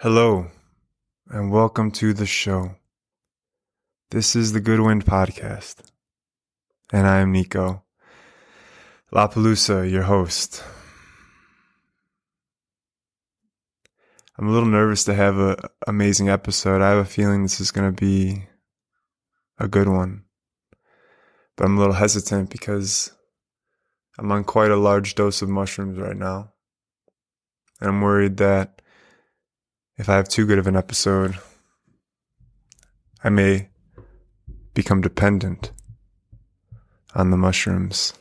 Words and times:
Hello, 0.00 0.46
and 1.28 1.50
welcome 1.50 1.90
to 1.90 2.14
the 2.14 2.24
show. 2.24 2.76
This 4.12 4.36
is 4.36 4.52
the 4.52 4.60
Goodwind 4.60 5.04
Podcast, 5.04 5.78
and 6.92 7.04
I 7.04 7.18
am 7.18 7.34
Niko 7.34 7.82
Lapelusa, 9.12 9.90
your 9.90 10.04
host. 10.04 10.62
I'm 14.38 14.46
a 14.46 14.52
little 14.52 14.68
nervous 14.68 15.02
to 15.06 15.14
have 15.14 15.36
an 15.36 15.56
amazing 15.88 16.28
episode. 16.28 16.80
I 16.80 16.90
have 16.90 16.98
a 16.98 17.04
feeling 17.04 17.42
this 17.42 17.60
is 17.60 17.72
going 17.72 17.92
to 17.92 18.00
be 18.00 18.46
a 19.58 19.66
good 19.66 19.88
one, 19.88 20.22
but 21.56 21.64
I'm 21.64 21.76
a 21.76 21.80
little 21.80 21.94
hesitant 21.94 22.50
because 22.50 23.10
I'm 24.16 24.30
on 24.30 24.44
quite 24.44 24.70
a 24.70 24.76
large 24.76 25.16
dose 25.16 25.42
of 25.42 25.48
mushrooms 25.48 25.98
right 25.98 26.16
now, 26.16 26.52
and 27.80 27.88
I'm 27.90 28.00
worried 28.00 28.36
that 28.36 28.77
if 29.98 30.08
I 30.08 30.14
have 30.14 30.28
too 30.28 30.46
good 30.46 30.58
of 30.58 30.66
an 30.66 30.76
episode, 30.76 31.36
I 33.22 33.30
may 33.30 33.68
become 34.72 35.00
dependent 35.00 35.72
on 37.14 37.30
the 37.30 37.36
mushrooms. 37.36 38.14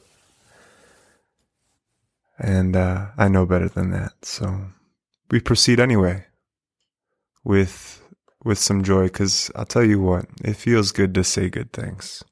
And 2.39 2.75
uh, 2.75 3.07
I 3.17 3.27
know 3.27 3.45
better 3.45 3.69
than 3.69 3.91
that. 3.91 4.13
So 4.23 4.65
we 5.29 5.39
proceed 5.39 5.79
anyway 5.79 6.25
with 7.43 8.01
with 8.43 8.57
some 8.57 8.83
joy 8.83 9.03
because 9.03 9.51
I'll 9.55 9.65
tell 9.65 9.83
you 9.83 9.99
what, 9.99 10.25
it 10.43 10.53
feels 10.53 10.91
good 10.91 11.13
to 11.15 11.23
say 11.23 11.49
good 11.49 11.73
things. 11.73 12.23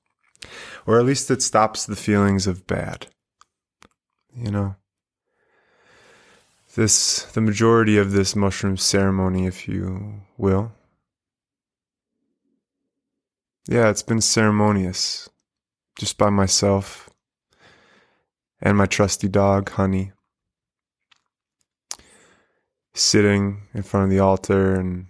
Or 0.85 0.99
at 0.99 1.05
least 1.05 1.29
it 1.29 1.41
stops 1.41 1.85
the 1.85 1.95
feelings 1.95 2.47
of 2.47 2.67
bad. 2.67 3.07
You 4.35 4.51
know? 4.51 4.75
This 6.75 7.23
the 7.33 7.41
majority 7.41 7.97
of 7.97 8.11
this 8.11 8.35
mushroom 8.35 8.77
ceremony 8.77 9.47
if 9.47 9.67
you 9.67 10.21
will. 10.37 10.71
Yeah 13.67 13.89
it's 13.89 14.03
been 14.03 14.21
ceremonious 14.21 15.29
just 15.97 16.17
by 16.17 16.29
myself 16.29 17.09
and 18.61 18.77
my 18.77 18.85
trusty 18.85 19.27
dog 19.27 19.69
honey 19.71 20.11
sitting 22.93 23.63
in 23.73 23.81
front 23.81 24.05
of 24.05 24.09
the 24.09 24.19
altar 24.19 24.75
and 24.75 25.07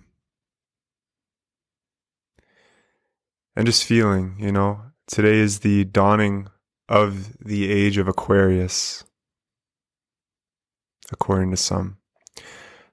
and 3.56 3.66
just 3.66 3.84
feeling 3.84 4.36
you 4.40 4.52
know. 4.52 4.82
Today 5.08 5.38
is 5.38 5.60
the 5.60 5.84
dawning 5.86 6.48
of 6.90 7.38
the 7.38 7.72
age 7.72 7.98
of 7.98 8.08
aquarius 8.08 9.04
according 11.12 11.52
to 11.52 11.58
some. 11.58 11.98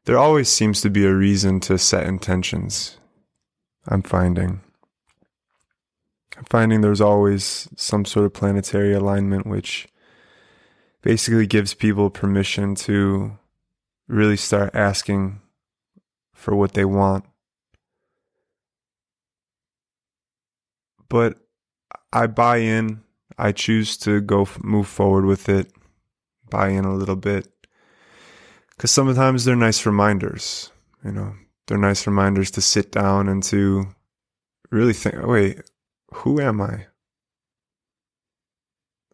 There 0.05 0.19
always 0.19 0.49
seems 0.49 0.81
to 0.81 0.91
be 0.91 1.07
a 1.07 1.15
reason 1.15 1.61
to 1.61 1.79
set 1.79 2.07
intentions. 2.07 2.99
I'm 3.87 4.03
finding. 4.03 4.61
I'm 6.37 6.45
finding 6.45 6.81
there's 6.81 7.01
always 7.01 7.69
some 7.77 8.05
sort 8.05 8.27
of 8.27 8.33
planetary 8.33 8.93
alignment 8.95 9.47
which 9.47 9.87
basically 11.03 11.47
gives 11.47 11.75
people 11.75 12.11
permission 12.11 12.75
to 12.75 13.39
really 14.09 14.37
start 14.37 14.75
asking 14.75 15.41
for 16.33 16.55
what 16.57 16.75
they 16.75 16.85
want. 16.85 17.25
But 21.09 21.37
I 22.13 22.27
buy 22.27 22.59
in. 22.59 23.03
I 23.39 23.53
choose 23.53 23.97
to 23.99 24.21
go 24.21 24.49
move 24.63 24.89
forward 24.89 25.25
with 25.25 25.49
it, 25.49 25.73
buy 26.51 26.69
in 26.69 26.85
a 26.85 26.95
little 26.95 27.17
bit 27.17 27.52
because 28.77 28.91
sometimes 28.91 29.45
they're 29.45 29.57
nice 29.57 29.87
reminders. 29.87 30.71
You 31.05 31.13
know, 31.13 31.35
they're 31.67 31.79
nice 31.79 32.07
reminders 32.07 32.51
to 32.53 32.61
sit 32.61 32.93
down 32.93 33.29
and 33.29 33.43
to 33.45 33.87
really 34.71 34.93
think, 34.93 35.17
oh, 35.17 35.29
wait, 35.29 35.61
who 36.13 36.41
am 36.41 36.61
I? 36.61 36.87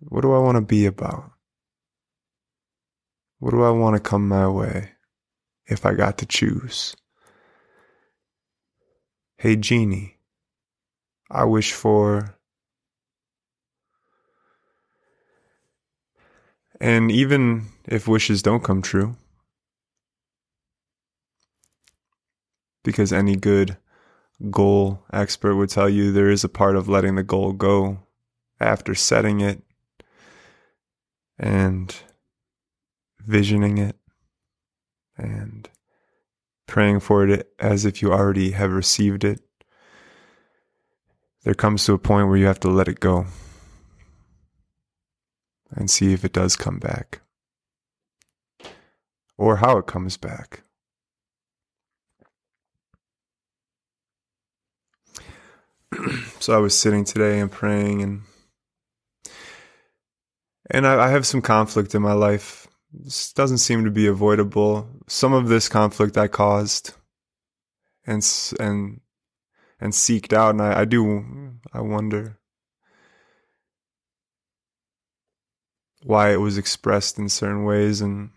What 0.00 0.22
do 0.22 0.32
I 0.32 0.38
want 0.38 0.56
to 0.56 0.62
be 0.62 0.86
about? 0.86 1.32
What 3.41 3.50
do 3.50 3.62
I 3.62 3.70
want 3.70 3.96
to 3.96 4.00
come 4.00 4.28
my 4.28 4.48
way 4.48 4.92
if 5.66 5.86
I 5.86 5.94
got 5.94 6.19
to 6.19 6.26
choose? 6.26 6.94
Hey, 9.36 9.56
Genie, 9.56 10.16
I 11.30 11.44
wish 11.44 11.72
for. 11.72 12.36
And 16.80 17.10
even 17.10 17.66
if 17.86 18.06
wishes 18.06 18.42
don't 18.42 18.62
come 18.62 18.82
true, 18.82 19.16
because 22.88 23.12
any 23.12 23.37
good 23.37 23.76
goal 24.50 25.04
expert 25.12 25.54
would 25.54 25.69
tell 25.69 25.91
you 25.91 26.10
there 26.10 26.31
is 26.31 26.43
a 26.43 26.49
part 26.49 26.75
of 26.75 26.88
letting 26.88 27.16
the 27.16 27.22
goal 27.22 27.53
go 27.53 27.99
after 28.59 28.94
setting 28.94 29.43
it 29.43 29.60
and 31.38 31.94
visioning 33.21 33.76
it 33.76 33.94
and 35.19 35.69
praying 36.66 36.99
for 36.99 37.28
it 37.28 37.53
as 37.59 37.84
if 37.84 38.00
you 38.00 38.10
already 38.10 38.53
have 38.53 38.72
received 38.72 39.22
it. 39.22 39.43
There 41.44 41.53
comes 41.53 41.84
to 41.84 41.93
a 41.93 41.99
point 41.99 42.28
where 42.28 42.38
you 42.38 42.47
have 42.47 42.60
to 42.60 42.70
let 42.70 42.88
it 42.88 43.00
go 43.00 43.26
and 45.72 45.91
see 45.91 46.15
if 46.15 46.25
it 46.25 46.32
does 46.32 46.56
come 46.56 46.78
back 46.78 47.20
or 49.37 49.56
how 49.56 49.76
it 49.76 49.87
comes 49.87 50.16
back. 50.16 50.62
so 56.41 56.54
I 56.54 56.59
was 56.59 56.78
sitting 56.78 57.04
today 57.04 57.41
and 57.41 57.50
praying 57.50 58.03
and 58.03 58.22
and 60.71 60.87
I, 60.87 61.06
I, 61.06 61.09
have 61.09 61.26
some 61.26 61.41
conflict 61.41 61.94
in 61.94 62.03
my 62.03 62.12
life. 62.12 62.69
This 62.93 63.32
doesn't 63.32 63.59
seem 63.59 63.84
to 63.84 63.91
be 63.91 64.06
avoidable. 64.06 64.87
Some 65.06 65.32
of 65.32 65.49
this 65.49 65.66
conflict 65.66 66.19
I 66.19 66.28
caused 66.28 66.93
and 68.06 68.22
and 68.60 69.00
and 69.81 69.93
seeked 69.93 70.32
out, 70.32 70.50
and 70.50 70.62
I, 70.62 70.81
I 70.81 70.84
do 70.84 71.59
I 71.72 71.81
wonder 71.81 72.38
why 76.03 76.32
it 76.32 76.41
was 76.41 76.59
expressed 76.59 77.19
in 77.19 77.28
certain 77.28 77.65
ways, 77.65 78.00
and 78.00 78.31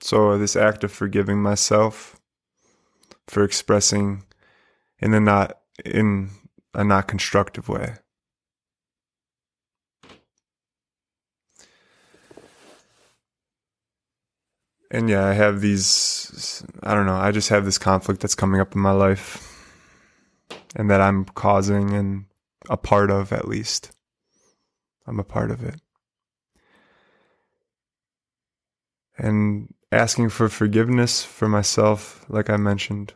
so 0.00 0.36
this 0.38 0.56
act 0.56 0.84
of 0.84 0.92
forgiving 0.92 1.40
myself 1.42 2.16
for 3.26 3.42
expressing 3.42 4.24
in 4.98 5.14
a 5.14 5.20
not 5.20 5.58
in 5.84 6.30
a 6.74 6.84
not 6.84 7.08
constructive 7.08 7.68
way. 7.68 7.96
And 14.90 15.10
yeah, 15.10 15.26
I 15.26 15.32
have 15.32 15.60
these, 15.60 16.64
I 16.82 16.94
don't 16.94 17.06
know, 17.06 17.16
I 17.16 17.32
just 17.32 17.48
have 17.48 17.64
this 17.64 17.78
conflict 17.78 18.20
that's 18.20 18.36
coming 18.36 18.60
up 18.60 18.74
in 18.74 18.80
my 18.80 18.92
life 18.92 19.52
and 20.76 20.90
that 20.90 21.00
I'm 21.00 21.24
causing 21.24 21.92
and 21.92 22.26
a 22.70 22.76
part 22.76 23.10
of 23.10 23.32
at 23.32 23.48
least. 23.48 23.90
I'm 25.06 25.18
a 25.18 25.24
part 25.24 25.50
of 25.50 25.62
it. 25.62 25.80
And 29.18 29.74
asking 29.90 30.28
for 30.28 30.48
forgiveness 30.48 31.22
for 31.24 31.48
myself, 31.48 32.24
like 32.28 32.50
I 32.50 32.56
mentioned, 32.56 33.14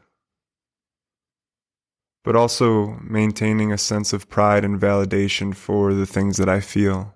but 2.23 2.37
also 2.37 2.99
maintaining 3.03 3.73
a 3.73 3.79
sense 3.79 4.13
of 4.13 4.29
pride 4.29 4.65
and 4.65 4.81
validation 4.81 5.55
for 5.55 5.95
the 5.95 6.07
things 6.07 6.37
that 6.37 6.49
I 6.49 6.61
feel. 6.61 7.15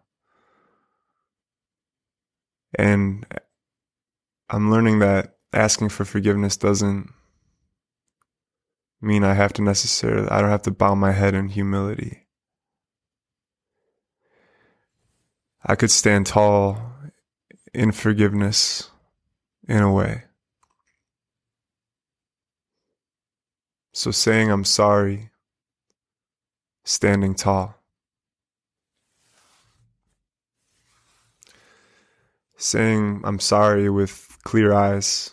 And 2.78 3.26
I'm 4.48 4.70
learning 4.70 4.98
that 5.00 5.36
asking 5.52 5.90
for 5.90 6.04
forgiveness 6.04 6.56
doesn't 6.56 7.10
mean 9.00 9.22
I 9.22 9.34
have 9.34 9.52
to 9.54 9.62
necessarily, 9.62 10.28
I 10.28 10.40
don't 10.40 10.50
have 10.50 10.62
to 10.62 10.70
bow 10.70 10.94
my 10.94 11.12
head 11.12 11.34
in 11.34 11.48
humility. 11.48 12.26
I 15.64 15.76
could 15.76 15.90
stand 15.90 16.26
tall 16.26 16.92
in 17.72 17.92
forgiveness 17.92 18.90
in 19.68 19.82
a 19.82 19.92
way. 19.92 20.24
So 23.96 24.10
saying 24.10 24.50
I'm 24.50 24.64
sorry, 24.64 25.30
standing 26.84 27.36
tall. 27.36 27.76
Saying 32.56 33.22
I'm 33.24 33.38
sorry 33.38 33.88
with 33.88 34.36
clear 34.42 34.74
eyes 34.74 35.30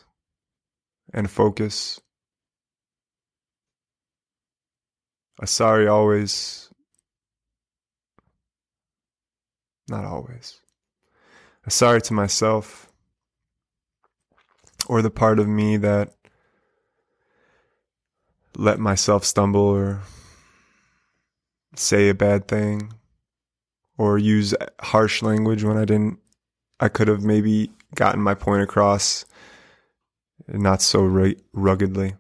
and 1.12 1.28
focus. 1.28 2.00
A 5.40 5.48
sorry 5.48 5.88
always, 5.88 6.70
not 9.90 10.06
always. 10.06 10.60
A 11.66 11.72
sorry 11.72 12.02
to 12.04 12.14
myself 12.14 12.92
or 14.88 15.02
the 15.02 15.10
part 15.10 15.40
of 15.40 15.48
me 15.48 15.78
that 15.78 16.14
let 18.56 18.80
myself 18.80 19.24
stumble 19.26 19.62
or 19.62 20.02
say 21.76 22.10
a 22.10 22.14
bad 22.14 22.48
thing 22.48 22.94
or 23.98 24.18
use 24.18 24.54
harsh 24.82 25.22
language 25.22 25.64
when 25.64 25.78
I 25.78 25.86
didn't. 25.86 26.20
I 26.80 26.90
could 26.90 27.08
have 27.08 27.24
maybe 27.24 27.72
gotten 27.94 28.22
my 28.22 28.34
point 28.34 28.64
across 28.64 29.26
not 30.48 30.82
so 30.82 31.04
ruggedly. 31.54 32.16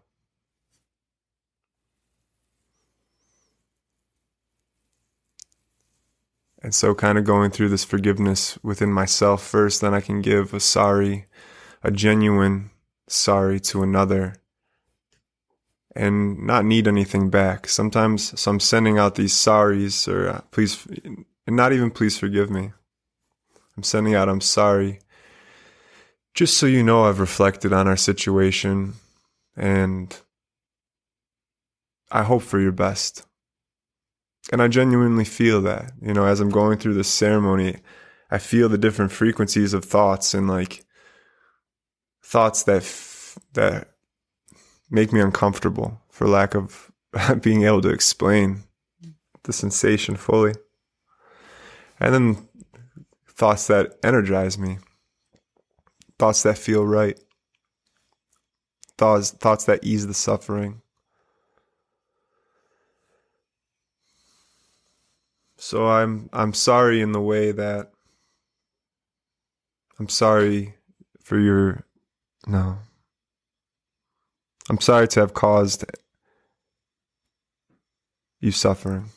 And 6.63 6.75
so, 6.75 6.93
kind 6.93 7.17
of 7.17 7.25
going 7.25 7.49
through 7.49 7.69
this 7.69 7.83
forgiveness 7.83 8.59
within 8.61 8.93
myself 8.93 9.41
first, 9.41 9.81
then 9.81 9.95
I 9.95 10.01
can 10.01 10.21
give 10.21 10.53
a 10.53 10.59
sorry, 10.59 11.25
a 11.83 11.89
genuine 11.89 12.69
sorry 13.07 13.59
to 13.61 13.81
another 13.81 14.35
and 15.95 16.45
not 16.45 16.65
need 16.65 16.87
anything 16.87 17.29
back. 17.29 17.67
Sometimes, 17.67 18.39
so 18.39 18.51
I'm 18.51 18.59
sending 18.59 18.97
out 18.97 19.15
these 19.15 19.33
sorries 19.33 20.07
or 20.07 20.29
uh, 20.29 20.41
please, 20.51 20.85
and 21.05 21.55
not 21.55 21.73
even 21.73 21.91
please 21.91 22.17
forgive 22.17 22.49
me. 22.49 22.71
I'm 23.75 23.83
sending 23.83 24.15
out, 24.15 24.29
I'm 24.29 24.41
sorry. 24.41 24.99
Just 26.33 26.57
so 26.57 26.65
you 26.65 26.83
know, 26.83 27.03
I've 27.03 27.19
reflected 27.19 27.73
on 27.73 27.87
our 27.87 27.97
situation 27.97 28.93
and 29.55 30.15
I 32.09 32.23
hope 32.23 32.43
for 32.43 32.59
your 32.59 32.71
best. 32.71 33.25
And 34.51 34.61
I 34.61 34.67
genuinely 34.67 35.25
feel 35.25 35.61
that, 35.61 35.91
you 36.01 36.13
know, 36.13 36.25
as 36.25 36.39
I'm 36.39 36.49
going 36.49 36.77
through 36.77 36.95
this 36.95 37.09
ceremony, 37.09 37.77
I 38.29 38.37
feel 38.37 38.69
the 38.69 38.77
different 38.77 39.11
frequencies 39.11 39.73
of 39.73 39.85
thoughts 39.85 40.33
and 40.33 40.47
like 40.47 40.83
thoughts 42.23 42.63
that, 42.63 42.81
f- 42.81 43.37
that 43.53 43.90
make 44.91 45.13
me 45.13 45.21
uncomfortable 45.21 45.99
for 46.09 46.27
lack 46.27 46.53
of 46.53 46.91
being 47.41 47.63
able 47.63 47.81
to 47.81 47.89
explain 47.89 48.63
the 49.43 49.53
sensation 49.53 50.15
fully. 50.15 50.53
And 51.99 52.13
then 52.13 52.47
thoughts 53.27 53.67
that 53.67 53.97
energize 54.03 54.57
me, 54.57 54.77
thoughts 56.19 56.43
that 56.43 56.57
feel 56.57 56.85
right, 56.85 57.19
thoughts, 58.97 59.31
thoughts 59.31 59.65
that 59.65 59.83
ease 59.83 60.05
the 60.05 60.13
suffering. 60.13 60.81
So 65.57 65.87
I'm 65.87 66.29
I'm 66.33 66.53
sorry 66.53 67.01
in 67.01 67.11
the 67.11 67.21
way 67.21 67.51
that 67.51 67.91
I'm 69.99 70.09
sorry 70.09 70.73
for 71.23 71.39
your 71.39 71.85
no 72.47 72.79
I'm 74.71 74.79
sorry 74.79 75.05
to 75.09 75.19
have 75.19 75.33
caused 75.33 75.83
you 78.39 78.53
suffering. 78.53 79.09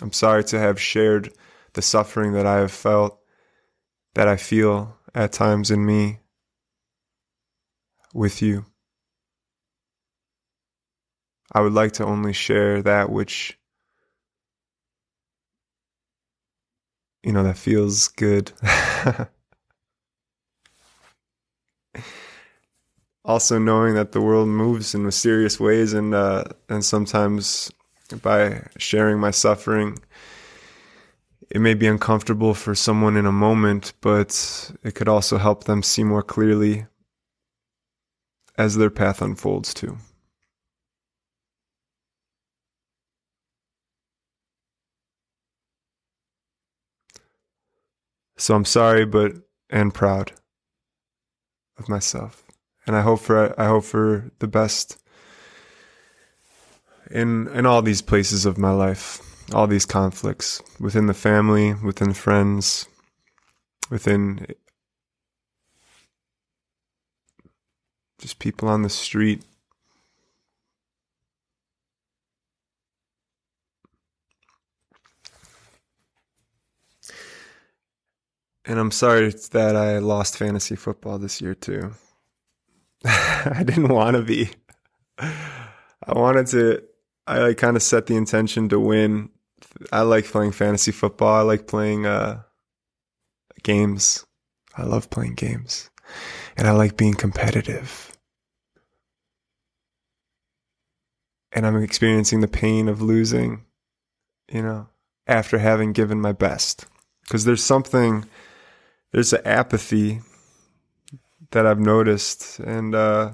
I'm 0.00 0.14
sorry 0.14 0.42
to 0.44 0.58
have 0.58 0.80
shared 0.80 1.34
the 1.74 1.82
suffering 1.82 2.32
that 2.32 2.46
I 2.46 2.60
have 2.60 2.72
felt, 2.72 3.20
that 4.14 4.28
I 4.28 4.38
feel 4.38 4.96
at 5.14 5.32
times 5.32 5.70
in 5.70 5.84
me 5.84 6.20
with 8.14 8.40
you. 8.40 8.64
I 11.52 11.60
would 11.60 11.74
like 11.74 11.92
to 11.92 12.06
only 12.06 12.32
share 12.32 12.80
that 12.80 13.10
which, 13.10 13.58
you 17.22 17.32
know, 17.32 17.42
that 17.42 17.58
feels 17.58 18.08
good. 18.08 18.52
also 23.28 23.58
knowing 23.58 23.94
that 23.94 24.12
the 24.12 24.22
world 24.22 24.48
moves 24.48 24.94
in 24.94 25.04
mysterious 25.04 25.60
ways 25.60 25.92
and 25.92 26.14
uh, 26.14 26.44
and 26.70 26.82
sometimes 26.82 27.70
by 28.22 28.66
sharing 28.78 29.20
my 29.20 29.30
suffering 29.30 29.98
it 31.50 31.60
may 31.60 31.74
be 31.74 31.86
uncomfortable 31.86 32.54
for 32.54 32.74
someone 32.74 33.18
in 33.18 33.26
a 33.26 33.32
moment 33.32 33.92
but 34.00 34.72
it 34.82 34.94
could 34.94 35.08
also 35.08 35.36
help 35.36 35.64
them 35.64 35.82
see 35.82 36.02
more 36.02 36.22
clearly 36.22 36.86
as 38.56 38.76
their 38.76 38.90
path 38.90 39.20
unfolds 39.22 39.72
too. 39.74 39.96
So 48.38 48.54
i'm 48.54 48.64
sorry 48.64 49.04
but 49.04 49.32
and 49.68 49.92
proud 49.92 50.32
of 51.76 51.88
myself 51.90 52.47
and 52.88 52.96
I 52.96 53.02
hope 53.02 53.20
for 53.20 53.54
I 53.60 53.66
hope 53.66 53.84
for 53.84 54.30
the 54.38 54.48
best 54.48 54.96
in 57.10 57.48
in 57.48 57.66
all 57.66 57.82
these 57.82 58.02
places 58.02 58.46
of 58.46 58.56
my 58.58 58.70
life, 58.70 59.20
all 59.54 59.66
these 59.66 59.84
conflicts 59.86 60.62
within 60.80 61.06
the 61.06 61.14
family, 61.14 61.74
within 61.74 62.14
friends, 62.14 62.86
within 63.90 64.46
just 68.18 68.38
people 68.38 68.68
on 68.68 68.82
the 68.82 68.88
street. 68.88 69.42
And 78.64 78.78
I'm 78.78 78.90
sorry 78.90 79.30
that 79.52 79.76
I 79.76 79.98
lost 79.98 80.36
fantasy 80.38 80.76
football 80.76 81.18
this 81.18 81.40
year 81.40 81.54
too. 81.54 81.92
I 83.04 83.62
didn't 83.64 83.88
want 83.88 84.16
to 84.16 84.22
be. 84.22 84.50
I 85.18 86.12
wanted 86.12 86.46
to. 86.48 86.82
I 87.26 87.38
like 87.40 87.58
kind 87.58 87.76
of 87.76 87.82
set 87.82 88.06
the 88.06 88.16
intention 88.16 88.68
to 88.70 88.80
win. 88.80 89.30
I 89.92 90.02
like 90.02 90.24
playing 90.24 90.52
fantasy 90.52 90.92
football. 90.92 91.34
I 91.34 91.42
like 91.42 91.66
playing 91.66 92.06
uh, 92.06 92.42
games. 93.62 94.24
I 94.76 94.84
love 94.84 95.10
playing 95.10 95.34
games, 95.34 95.90
and 96.56 96.66
I 96.66 96.72
like 96.72 96.96
being 96.96 97.14
competitive. 97.14 98.12
And 101.52 101.66
I'm 101.66 101.82
experiencing 101.82 102.40
the 102.40 102.48
pain 102.48 102.88
of 102.88 103.00
losing, 103.00 103.64
you 104.52 104.62
know, 104.62 104.88
after 105.26 105.58
having 105.58 105.92
given 105.92 106.20
my 106.20 106.32
best. 106.32 106.86
Because 107.22 107.44
there's 107.44 107.62
something, 107.62 108.26
there's 109.12 109.32
an 109.32 109.40
apathy 109.44 110.20
that 111.52 111.66
I've 111.66 111.80
noticed 111.80 112.58
and 112.60 112.94
uh, 112.94 113.32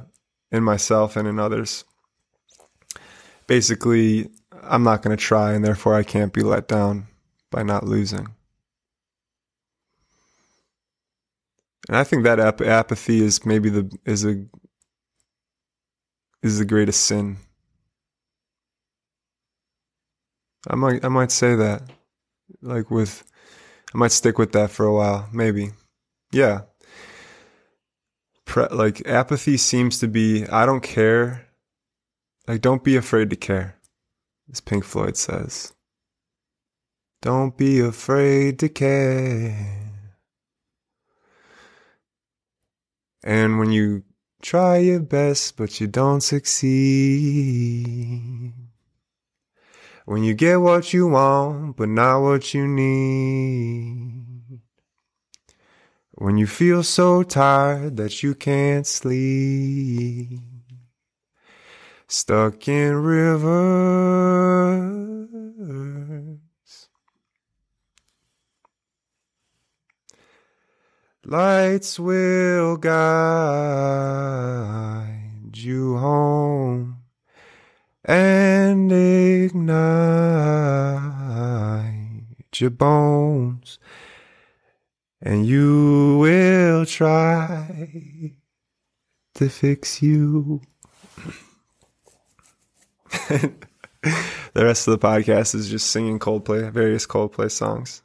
in 0.52 0.62
myself 0.62 1.16
and 1.16 1.26
in 1.28 1.38
others. 1.38 1.84
Basically, 3.46 4.30
I'm 4.62 4.82
not 4.82 5.02
going 5.02 5.16
to 5.16 5.22
try, 5.22 5.52
and 5.52 5.64
therefore 5.64 5.94
I 5.94 6.02
can't 6.02 6.32
be 6.32 6.42
let 6.42 6.68
down 6.68 7.08
by 7.50 7.62
not 7.62 7.84
losing. 7.84 8.28
And 11.88 11.96
I 11.96 12.04
think 12.04 12.24
that 12.24 12.40
ap- 12.40 12.62
apathy 12.62 13.22
is 13.22 13.44
maybe 13.44 13.68
the 13.68 13.90
is 14.06 14.24
a 14.24 14.46
is 16.42 16.58
the 16.58 16.64
greatest 16.64 17.02
sin. 17.02 17.36
I 20.68 20.76
might 20.76 21.04
I 21.04 21.08
might 21.08 21.30
say 21.30 21.54
that, 21.56 21.82
like 22.62 22.90
with, 22.90 23.22
I 23.94 23.98
might 23.98 24.12
stick 24.12 24.38
with 24.38 24.52
that 24.52 24.70
for 24.70 24.86
a 24.86 24.94
while, 24.94 25.28
maybe. 25.32 25.72
Yeah, 26.32 26.62
pre- 28.44 28.68
like 28.70 29.06
apathy 29.06 29.56
seems 29.56 29.98
to 30.00 30.08
be 30.08 30.46
I 30.46 30.66
don't 30.66 30.82
care. 30.82 31.46
Like 32.46 32.60
don't 32.60 32.84
be 32.84 32.96
afraid 32.96 33.30
to 33.30 33.36
care. 33.36 33.76
As 34.50 34.60
Pink 34.60 34.84
Floyd 34.84 35.16
says. 35.16 35.72
Don't 37.22 37.56
be 37.56 37.80
afraid 37.80 38.58
to 38.58 38.68
care. 38.68 39.80
And 43.22 43.58
when 43.58 43.72
you 43.72 44.04
try 44.42 44.76
your 44.76 45.00
best 45.00 45.56
but 45.56 45.80
you 45.80 45.86
don't 45.86 46.20
succeed. 46.20 47.32
When 50.04 50.22
you 50.22 50.34
get 50.34 50.56
what 50.56 50.92
you 50.92 51.08
want 51.08 51.78
but 51.78 51.88
not 51.88 52.20
what 52.20 52.52
you 52.52 52.68
need. 52.68 54.33
When 56.16 56.38
you 56.38 56.46
feel 56.46 56.84
so 56.84 57.24
tired 57.24 57.96
that 57.96 58.22
you 58.22 58.36
can't 58.36 58.86
sleep, 58.86 60.38
stuck 62.06 62.68
in 62.68 62.94
rivers. 62.94 63.58
Lights 71.24 71.98
will 71.98 72.76
guide 72.76 72.92
you 75.54 75.96
home 75.96 76.98
and 78.04 78.92
ignite 78.92 79.64
your 82.60 82.70
bones 82.70 83.80
and 85.24 85.46
you 85.46 86.18
will 86.18 86.84
try 86.84 88.32
to 89.34 89.48
fix 89.48 90.02
you. 90.02 90.60
the 93.30 93.54
rest 94.54 94.86
of 94.86 95.00
the 95.00 95.06
podcast 95.06 95.54
is 95.54 95.70
just 95.70 95.86
singing 95.90 96.18
Coldplay, 96.18 96.70
various 96.70 97.06
Coldplay 97.06 97.50
songs. 97.50 98.02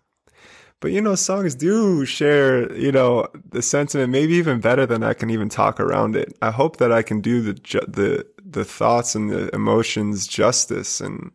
But 0.79 0.93
you 0.93 1.01
know, 1.01 1.15
songs 1.15 1.55
do 1.55 2.05
share, 2.05 2.73
you 2.73 2.93
know, 2.93 3.27
the 3.49 3.61
sentiment 3.61 4.11
maybe 4.11 4.35
even 4.35 4.61
better 4.61 4.85
than 4.85 5.03
I 5.03 5.13
can 5.13 5.29
even 5.29 5.49
talk 5.49 5.81
around 5.81 6.15
it. 6.15 6.37
I 6.41 6.51
hope 6.51 6.77
that 6.77 6.93
I 6.93 7.01
can 7.01 7.19
do 7.19 7.41
the 7.41 7.53
the 7.85 8.25
the 8.41 8.63
thoughts 8.63 9.13
and 9.13 9.29
the 9.29 9.53
emotions 9.53 10.25
justice 10.25 11.01
and 11.01 11.31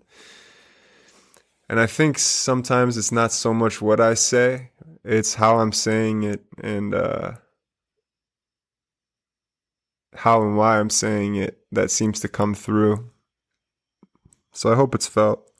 and 1.68 1.80
I 1.80 1.86
think 1.86 2.18
sometimes 2.18 2.96
it's 2.96 3.12
not 3.12 3.32
so 3.32 3.54
much 3.54 3.80
what 3.82 4.00
I 4.00 4.14
say, 4.14 4.70
it's 5.04 5.34
how 5.34 5.58
I'm 5.58 5.72
saying 5.72 6.22
it 6.22 6.44
and 6.62 6.94
uh 6.94 7.32
how 10.14 10.42
and 10.42 10.56
why 10.56 10.78
I'm 10.78 10.90
saying 10.90 11.36
it 11.36 11.58
that 11.72 11.90
seems 11.90 12.20
to 12.20 12.28
come 12.28 12.54
through. 12.54 13.10
So 14.52 14.72
I 14.72 14.76
hope 14.76 14.94
it's 14.94 15.08
felt. 15.08 15.50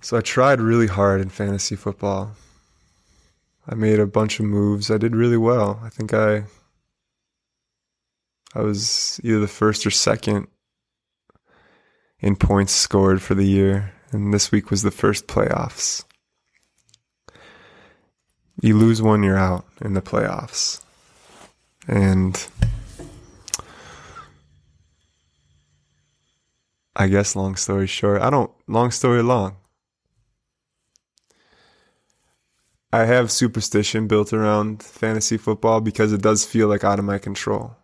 So 0.00 0.16
I 0.16 0.20
tried 0.20 0.60
really 0.60 0.88
hard 0.88 1.20
in 1.20 1.28
fantasy 1.28 1.76
football. 1.76 2.32
I 3.68 3.74
made 3.74 4.00
a 4.00 4.06
bunch 4.06 4.40
of 4.40 4.46
moves. 4.46 4.90
I 4.90 4.98
did 4.98 5.14
really 5.14 5.36
well. 5.36 5.80
I 5.84 5.88
think 5.90 6.12
I 6.12 6.44
I 8.54 8.62
was 8.62 9.20
either 9.22 9.38
the 9.38 9.46
first 9.46 9.86
or 9.86 9.90
second 9.90 10.48
in 12.20 12.36
points 12.36 12.72
scored 12.72 13.22
for 13.22 13.34
the 13.34 13.46
year, 13.46 13.92
and 14.12 14.32
this 14.32 14.52
week 14.52 14.70
was 14.70 14.82
the 14.82 14.90
first 14.90 15.26
playoffs. 15.26 16.04
You 18.60 18.76
lose 18.76 19.00
one, 19.00 19.22
you're 19.22 19.38
out 19.38 19.64
in 19.80 19.94
the 19.94 20.02
playoffs. 20.02 20.82
And 21.88 22.46
I 26.94 27.08
guess 27.08 27.34
long 27.34 27.56
story 27.56 27.86
short, 27.86 28.20
I 28.20 28.28
don't 28.28 28.50
long 28.68 28.90
story 28.90 29.22
long. 29.22 29.56
I 32.92 33.04
have 33.04 33.30
superstition 33.30 34.08
built 34.08 34.32
around 34.32 34.82
fantasy 34.82 35.36
football 35.36 35.80
because 35.80 36.12
it 36.12 36.20
does 36.20 36.44
feel 36.44 36.66
like 36.68 36.82
out 36.82 36.98
of 36.98 37.04
my 37.04 37.18
control. 37.18 37.76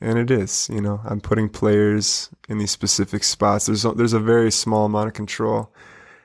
And 0.00 0.18
it 0.18 0.30
is, 0.30 0.68
you 0.72 0.80
know, 0.80 1.00
I'm 1.04 1.20
putting 1.20 1.48
players 1.48 2.30
in 2.48 2.58
these 2.58 2.70
specific 2.70 3.24
spots. 3.24 3.66
There's 3.66 3.84
a, 3.84 3.92
there's 3.92 4.12
a 4.12 4.20
very 4.20 4.50
small 4.50 4.86
amount 4.86 5.08
of 5.08 5.14
control. 5.14 5.72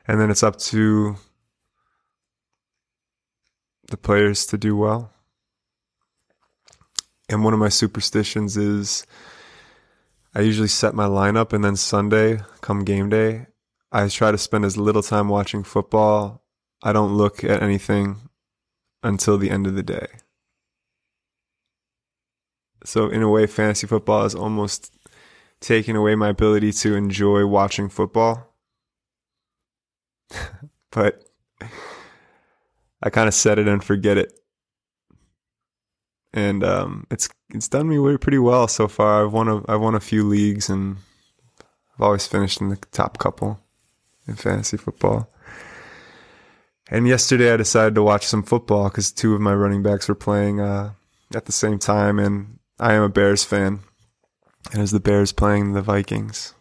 And 0.07 0.19
then 0.19 0.31
it's 0.31 0.43
up 0.43 0.57
to 0.57 1.17
the 3.89 3.97
players 3.97 4.45
to 4.47 4.57
do 4.57 4.75
well. 4.75 5.11
And 7.29 7.43
one 7.43 7.53
of 7.53 7.59
my 7.59 7.69
superstitions 7.69 8.55
is 8.55 9.05
I 10.33 10.41
usually 10.41 10.69
set 10.69 10.95
my 10.95 11.05
lineup 11.05 11.51
and 11.51 11.63
then 11.63 11.75
Sunday, 11.75 12.39
come 12.61 12.85
game 12.85 13.09
day, 13.09 13.47
I 13.91 14.07
try 14.07 14.31
to 14.31 14.37
spend 14.37 14.65
as 14.65 14.77
little 14.77 15.03
time 15.03 15.27
watching 15.27 15.63
football 15.63 16.43
I 16.83 16.93
don't 16.93 17.17
look 17.17 17.43
at 17.43 17.63
anything 17.63 18.29
until 19.01 19.37
the 19.37 19.49
end 19.49 19.65
of 19.65 19.73
the 19.73 19.83
day. 19.83 20.07
So, 22.87 23.09
in 23.09 23.21
a 23.21 23.27
way, 23.27 23.47
fantasy 23.47 23.85
football 23.85 24.23
is 24.23 24.33
almost 24.33 24.93
taking 25.59 25.97
away 25.97 26.15
my 26.15 26.29
ability 26.29 26.71
to 26.71 26.95
enjoy 26.95 27.45
watching 27.45 27.89
football. 27.89 28.53
but 30.91 31.21
I 33.03 33.09
kind 33.09 33.27
of 33.27 33.33
set 33.33 33.59
it 33.59 33.67
and 33.67 33.83
forget 33.83 34.17
it. 34.17 34.39
And 36.31 36.63
um, 36.63 37.05
it's 37.11 37.27
it's 37.53 37.67
done 37.67 37.89
me 37.89 38.15
pretty 38.15 38.39
well 38.39 38.69
so 38.69 38.87
far. 38.87 39.25
I've 39.25 39.33
won 39.33 39.49
a 39.49 39.69
I've 39.69 39.81
won 39.81 39.95
a 39.95 39.99
few 39.99 40.23
leagues 40.23 40.69
and 40.69 40.95
I've 41.95 42.01
always 42.03 42.25
finished 42.25 42.61
in 42.61 42.69
the 42.69 42.77
top 42.93 43.17
couple 43.17 43.59
in 44.29 44.35
fantasy 44.35 44.77
football. 44.77 45.29
And 46.89 47.05
yesterday 47.05 47.53
I 47.53 47.57
decided 47.57 47.95
to 47.95 48.03
watch 48.03 48.25
some 48.25 48.43
football 48.43 48.85
because 48.85 49.11
two 49.11 49.35
of 49.35 49.41
my 49.41 49.53
running 49.53 49.83
backs 49.83 50.07
were 50.07 50.15
playing 50.15 50.61
uh, 50.61 50.91
at 51.35 51.47
the 51.47 51.51
same 51.51 51.79
time, 51.79 52.17
and 52.17 52.56
I 52.79 52.93
am 52.93 53.03
a 53.03 53.09
Bears 53.09 53.43
fan. 53.43 53.81
And 54.71 54.79
it 54.79 54.81
was 54.81 54.91
the 54.91 54.99
Bears 54.99 55.31
playing 55.31 55.73
the 55.73 55.81
Vikings, 55.81 56.53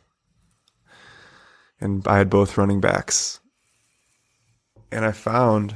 and 1.81 2.07
I 2.07 2.19
had 2.19 2.31
both 2.31 2.57
running 2.57 2.81
backs, 2.81 3.41
and 4.93 5.05
I 5.05 5.11
found 5.11 5.75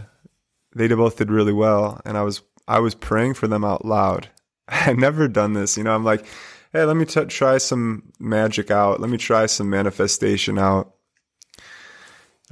they 0.74 0.86
both 0.88 1.16
did 1.16 1.30
really 1.30 1.52
well, 1.52 2.00
and 2.04 2.16
I 2.16 2.22
was 2.22 2.42
I 2.68 2.78
was 2.78 2.94
praying 2.94 3.34
for 3.34 3.48
them 3.48 3.64
out 3.64 3.84
loud. 3.84 4.28
I 4.68 4.76
had 4.76 4.98
never 4.98 5.26
done 5.26 5.54
this, 5.54 5.76
you 5.76 5.82
know. 5.82 5.92
I'm 5.92 6.04
like, 6.04 6.24
hey, 6.72 6.84
let 6.84 6.96
me 6.96 7.04
t- 7.04 7.24
try 7.24 7.58
some 7.58 8.12
magic 8.20 8.70
out. 8.70 9.00
Let 9.00 9.10
me 9.10 9.18
try 9.18 9.46
some 9.46 9.68
manifestation 9.68 10.56
out. 10.56 10.94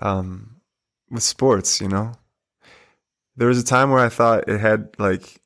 Um, 0.00 0.56
with 1.08 1.22
sports, 1.22 1.80
you 1.80 1.88
know. 1.88 2.14
There 3.36 3.48
was 3.48 3.60
a 3.60 3.64
time 3.64 3.90
where 3.90 4.04
I 4.04 4.08
thought 4.08 4.48
it 4.48 4.58
had 4.58 4.88
like 4.98 5.40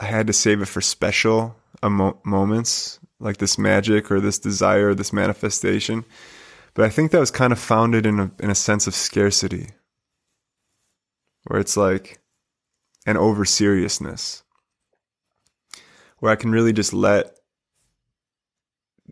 I 0.00 0.06
had 0.06 0.26
to 0.26 0.32
save 0.32 0.62
it 0.62 0.66
for 0.66 0.80
special 0.80 1.56
moments, 1.82 2.98
like 3.20 3.36
this 3.36 3.58
magic 3.58 4.10
or 4.10 4.20
this 4.20 4.38
desire 4.38 4.88
or 4.88 4.94
this 4.94 5.12
manifestation. 5.12 6.04
But 6.74 6.86
I 6.86 6.88
think 6.88 7.10
that 7.10 7.20
was 7.20 7.30
kind 7.30 7.52
of 7.52 7.58
founded 7.58 8.06
in 8.06 8.18
a 8.18 8.30
in 8.40 8.50
a 8.50 8.54
sense 8.54 8.86
of 8.86 8.94
scarcity, 8.94 9.68
where 11.44 11.60
it's 11.60 11.76
like 11.76 12.18
an 13.06 13.16
over 13.16 13.44
seriousness, 13.44 14.42
where 16.18 16.32
I 16.32 16.36
can 16.36 16.50
really 16.50 16.72
just 16.72 16.92
let 16.92 17.36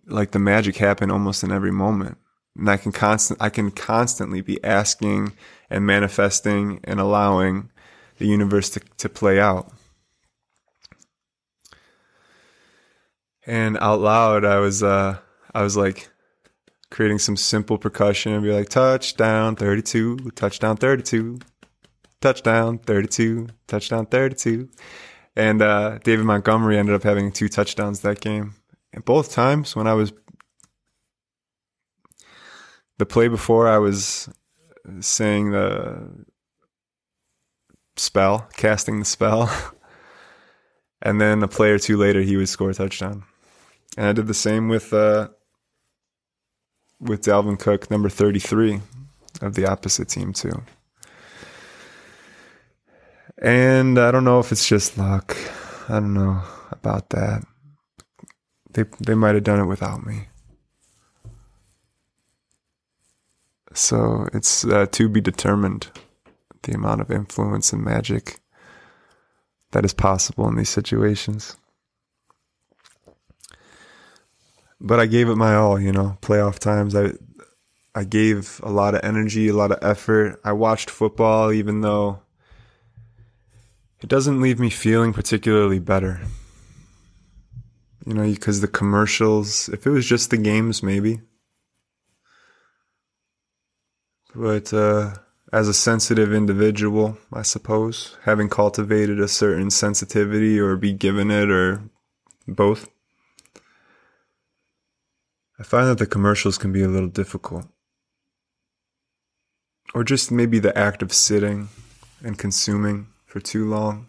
like 0.06 0.30
the 0.30 0.38
magic 0.38 0.76
happen 0.76 1.10
almost 1.10 1.44
in 1.44 1.52
every 1.52 1.72
moment 1.72 2.16
and 2.58 2.68
I 2.68 2.76
can 2.76 2.92
constant 2.92 3.40
I 3.40 3.48
can 3.48 3.70
constantly 3.70 4.40
be 4.40 4.62
asking 4.62 5.32
and 5.70 5.86
manifesting 5.86 6.80
and 6.84 7.00
allowing 7.00 7.70
the 8.18 8.26
universe 8.26 8.68
to, 8.70 8.80
to 8.98 9.08
play 9.08 9.38
out. 9.38 9.72
And 13.48 13.76
out 13.80 14.00
loud 14.00 14.44
I 14.44 14.58
was 14.58 14.82
uh 14.82 15.18
I 15.54 15.62
was 15.62 15.76
like 15.76 16.10
creating 16.90 17.18
some 17.18 17.36
simple 17.36 17.78
percussion 17.78 18.32
and 18.32 18.42
be 18.42 18.52
like 18.52 18.68
touchdown 18.68 19.56
32 19.56 20.30
touchdown 20.36 20.76
32 20.76 21.38
touchdown 22.20 22.78
32 22.78 23.48
touchdown 23.66 24.06
32 24.06 24.68
and 25.36 25.60
uh, 25.62 25.98
David 25.98 26.24
Montgomery 26.24 26.78
ended 26.78 26.94
up 26.94 27.02
having 27.02 27.30
two 27.30 27.48
touchdowns 27.48 28.00
that 28.00 28.20
game 28.20 28.54
and 28.92 29.04
both 29.04 29.32
times 29.32 29.74
when 29.74 29.86
I 29.86 29.94
was 29.94 30.12
the 32.98 33.06
play 33.06 33.28
before 33.28 33.68
I 33.68 33.78
was 33.78 34.28
saying 35.00 35.52
the 35.52 36.24
spell, 37.96 38.48
casting 38.56 38.98
the 39.00 39.04
spell. 39.04 39.50
and 41.02 41.20
then 41.20 41.42
a 41.42 41.48
play 41.48 41.70
or 41.70 41.78
two 41.78 41.96
later 41.96 42.22
he 42.22 42.36
would 42.36 42.48
score 42.48 42.70
a 42.70 42.74
touchdown. 42.74 43.24
And 43.98 44.06
I 44.06 44.12
did 44.12 44.28
the 44.28 44.34
same 44.34 44.68
with 44.68 44.92
uh, 44.92 45.26
with 47.00 47.22
Dalvin 47.22 47.58
Cook, 47.58 47.90
number 47.90 48.08
33 48.08 48.80
of 49.42 49.54
the 49.54 49.68
opposite 49.68 50.08
team 50.08 50.32
too. 50.32 50.62
And 53.42 53.98
I 53.98 54.12
don't 54.12 54.22
know 54.22 54.38
if 54.38 54.52
it's 54.52 54.68
just 54.68 54.98
luck. 54.98 55.36
I 55.88 55.94
don't 55.94 56.14
know 56.14 56.42
about 56.70 57.10
that. 57.10 57.42
They 58.70 58.84
they 59.00 59.14
might 59.14 59.34
have 59.34 59.42
done 59.42 59.58
it 59.58 59.66
without 59.66 60.06
me. 60.06 60.28
So 63.74 64.28
it's 64.32 64.64
uh, 64.64 64.86
to 64.92 65.08
be 65.08 65.20
determined 65.20 65.88
the 66.62 66.72
amount 66.72 67.00
of 67.00 67.10
influence 67.10 67.72
and 67.72 67.82
magic 67.82 68.38
that 69.72 69.84
is 69.84 69.92
possible 69.92 70.46
in 70.46 70.54
these 70.54 70.68
situations. 70.68 71.56
But 74.80 75.00
I 75.00 75.06
gave 75.06 75.28
it 75.28 75.36
my 75.36 75.54
all, 75.54 75.80
you 75.80 75.92
know, 75.92 76.18
playoff 76.22 76.58
times. 76.58 76.94
I 76.94 77.12
I 77.94 78.04
gave 78.04 78.60
a 78.62 78.70
lot 78.70 78.94
of 78.94 79.00
energy, 79.02 79.48
a 79.48 79.54
lot 79.54 79.72
of 79.72 79.78
effort. 79.82 80.40
I 80.44 80.52
watched 80.52 80.88
football 80.88 81.52
even 81.52 81.80
though 81.80 82.20
it 84.00 84.08
doesn't 84.08 84.40
leave 84.40 84.60
me 84.60 84.70
feeling 84.70 85.12
particularly 85.12 85.80
better. 85.80 86.20
You 88.06 88.14
know, 88.14 88.22
because 88.22 88.60
the 88.60 88.68
commercials, 88.68 89.68
if 89.68 89.86
it 89.86 89.90
was 89.90 90.06
just 90.06 90.30
the 90.30 90.36
games, 90.36 90.82
maybe. 90.82 91.20
But 94.34 94.72
uh, 94.72 95.14
as 95.52 95.68
a 95.68 95.74
sensitive 95.74 96.32
individual, 96.32 97.18
I 97.32 97.42
suppose, 97.42 98.16
having 98.22 98.48
cultivated 98.48 99.20
a 99.20 99.28
certain 99.28 99.70
sensitivity 99.70 100.58
or 100.58 100.76
be 100.76 100.92
given 100.92 101.30
it 101.30 101.50
or 101.50 101.82
both, 102.46 102.88
I 105.58 105.64
find 105.64 105.88
that 105.88 105.98
the 105.98 106.06
commercials 106.06 106.56
can 106.56 106.72
be 106.72 106.82
a 106.82 106.88
little 106.88 107.08
difficult. 107.08 107.66
Or 109.92 110.04
just 110.04 110.30
maybe 110.30 110.58
the 110.58 110.76
act 110.76 111.02
of 111.02 111.12
sitting 111.12 111.68
and 112.22 112.38
consuming 112.38 113.08
for 113.26 113.40
too 113.40 113.68
long. 113.68 114.06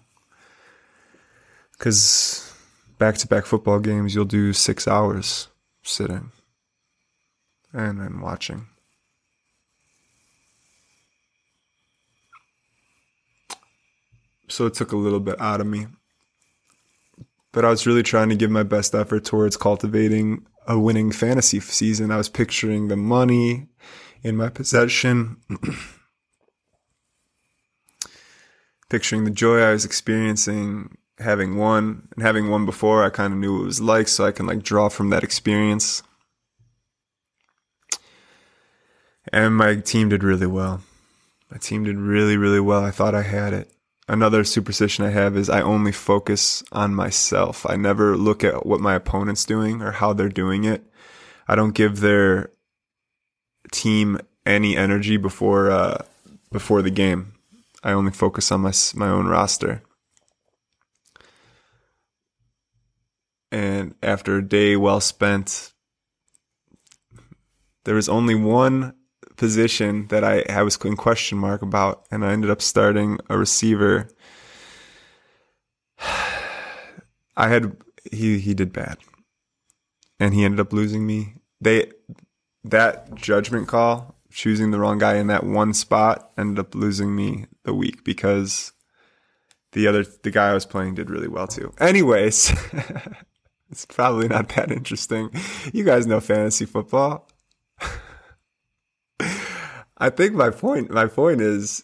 Because 1.71 2.53
back 2.99 3.17
to 3.17 3.27
back 3.27 3.45
football 3.45 3.79
games, 3.79 4.13
you'll 4.13 4.25
do 4.25 4.53
six 4.53 4.87
hours 4.87 5.47
sitting 5.81 6.31
and 7.73 7.99
then 7.99 8.21
watching. 8.21 8.67
So 14.49 14.65
it 14.65 14.73
took 14.73 14.91
a 14.91 14.97
little 14.97 15.19
bit 15.19 15.39
out 15.39 15.61
of 15.61 15.67
me. 15.67 15.87
But 17.51 17.65
I 17.65 17.69
was 17.69 17.87
really 17.87 18.03
trying 18.03 18.29
to 18.29 18.35
give 18.35 18.51
my 18.51 18.63
best 18.63 18.93
effort 18.93 19.25
towards 19.25 19.57
cultivating 19.57 20.45
a 20.69 20.79
winning 20.79 21.11
fantasy 21.11 21.59
season. 21.59 22.11
I 22.11 22.17
was 22.17 22.29
picturing 22.29 22.87
the 22.87 22.95
money 22.95 23.67
in 24.23 24.37
my 24.37 24.47
possession, 24.47 25.37
picturing 28.89 29.25
the 29.25 29.31
joy 29.31 29.61
I 29.61 29.71
was 29.71 29.83
experiencing 29.83 30.95
having 31.19 31.57
won 31.57 32.07
and 32.15 32.23
having 32.23 32.49
won 32.49 32.65
before. 32.65 33.03
I 33.03 33.09
kind 33.09 33.33
of 33.33 33.39
knew 33.39 33.55
what 33.55 33.63
it 33.63 33.65
was 33.65 33.81
like, 33.81 34.07
so 34.07 34.25
I 34.25 34.31
can 34.31 34.45
like 34.45 34.63
draw 34.63 34.89
from 34.89 35.09
that 35.09 35.23
experience. 35.23 36.01
And 39.31 39.55
my 39.55 39.75
team 39.75 40.09
did 40.09 40.23
really 40.23 40.47
well. 40.47 40.81
My 41.51 41.57
team 41.57 41.83
did 41.83 41.97
really, 41.97 42.37
really 42.37 42.59
well. 42.59 42.83
I 42.83 42.91
thought 42.91 43.15
I 43.15 43.23
had 43.23 43.53
it. 43.53 43.71
Another 44.09 44.43
superstition 44.43 45.05
I 45.05 45.11
have 45.11 45.37
is 45.37 45.51
I 45.51 45.61
only 45.61 45.91
focus 45.91 46.63
on 46.71 46.95
myself. 46.95 47.63
I 47.69 47.75
never 47.75 48.17
look 48.17 48.43
at 48.43 48.65
what 48.65 48.79
my 48.79 48.95
opponent's 48.95 49.45
doing 49.45 49.83
or 49.83 49.91
how 49.91 50.13
they're 50.13 50.29
doing 50.29 50.63
it. 50.63 50.83
I 51.47 51.53
don't 51.53 51.75
give 51.75 51.99
their 51.99 52.49
team 53.71 54.19
any 54.47 54.75
energy 54.75 55.17
before 55.17 55.69
uh, 55.69 56.05
before 56.51 56.81
the 56.81 56.89
game. 56.89 57.33
I 57.83 57.91
only 57.91 58.11
focus 58.11 58.51
on 58.51 58.61
my 58.61 58.73
my 58.95 59.09
own 59.09 59.27
roster. 59.27 59.83
And 63.51 63.93
after 64.01 64.37
a 64.37 64.47
day 64.47 64.75
well 64.75 65.01
spent, 65.01 65.71
there 67.83 67.93
was 67.93 68.09
only 68.09 68.33
one 68.33 68.95
position 69.39 70.05
that 70.07 70.21
I, 70.21 70.43
I 70.49 70.63
was 70.63 70.75
in 70.83 70.97
question 70.97 71.37
mark 71.37 71.61
about, 71.61 72.05
and 72.11 72.25
I 72.25 72.33
ended 72.33 72.51
up 72.51 72.61
starting 72.61 73.19
a 73.29 73.37
receiver. 73.37 74.09
I 77.37 77.47
had 77.47 77.77
he 78.11 78.39
he 78.39 78.53
did 78.53 78.73
bad, 78.73 78.97
and 80.19 80.33
he 80.33 80.43
ended 80.43 80.59
up 80.59 80.73
losing 80.73 81.07
me. 81.07 81.35
They 81.61 81.89
that 82.65 83.15
judgment 83.15 83.69
call, 83.69 84.15
choosing 84.29 84.71
the 84.71 84.79
wrong 84.79 84.97
guy 84.97 85.15
in 85.15 85.27
that 85.27 85.45
one 85.45 85.73
spot, 85.73 86.31
ended 86.37 86.59
up 86.59 86.75
losing 86.75 87.15
me 87.15 87.45
the 87.63 87.73
week 87.73 88.03
because 88.03 88.73
the 89.71 89.87
other 89.87 90.03
the 90.03 90.31
guy 90.31 90.49
I 90.49 90.53
was 90.53 90.65
playing 90.65 90.95
did 90.95 91.09
really 91.09 91.29
well 91.29 91.47
too. 91.47 91.73
Anyways, 91.79 92.53
it's 93.71 93.85
probably 93.85 94.27
not 94.27 94.49
that 94.49 94.69
interesting. 94.69 95.31
You 95.71 95.85
guys 95.85 96.05
know 96.05 96.19
fantasy 96.19 96.65
football. 96.65 97.29
I 99.99 100.09
think 100.09 100.33
my 100.33 100.49
point 100.49 100.89
my 100.91 101.07
point 101.07 101.41
is 101.41 101.83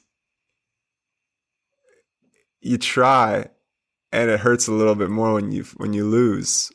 you 2.62 2.77
try 2.77 3.50
and 4.12 4.29
it 4.29 4.39
hurts 4.39 4.67
a 4.67 4.72
little 4.72 4.95
bit 4.95 5.10
more 5.10 5.34
when 5.34 5.51
you 5.51 5.63
when 5.75 5.93
you 5.93 6.05
lose. 6.05 6.72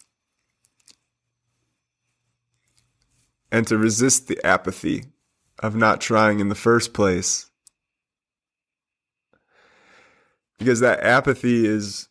And 3.50 3.66
to 3.66 3.78
resist 3.78 4.28
the 4.28 4.38
apathy 4.46 5.06
of 5.58 5.74
not 5.74 6.00
trying 6.00 6.38
in 6.38 6.48
the 6.48 6.54
first 6.54 6.92
place. 6.92 7.50
Because 10.58 10.80
that 10.80 11.00
apathy 11.02 11.66
is 11.66 12.08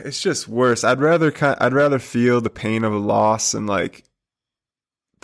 it's 0.00 0.20
just 0.20 0.48
worse. 0.48 0.84
I'd 0.84 1.00
rather 1.00 1.32
I'd 1.60 1.72
rather 1.72 1.98
feel 1.98 2.40
the 2.40 2.50
pain 2.50 2.84
of 2.84 2.92
a 2.92 2.98
loss 2.98 3.54
and 3.54 3.66
like 3.66 4.04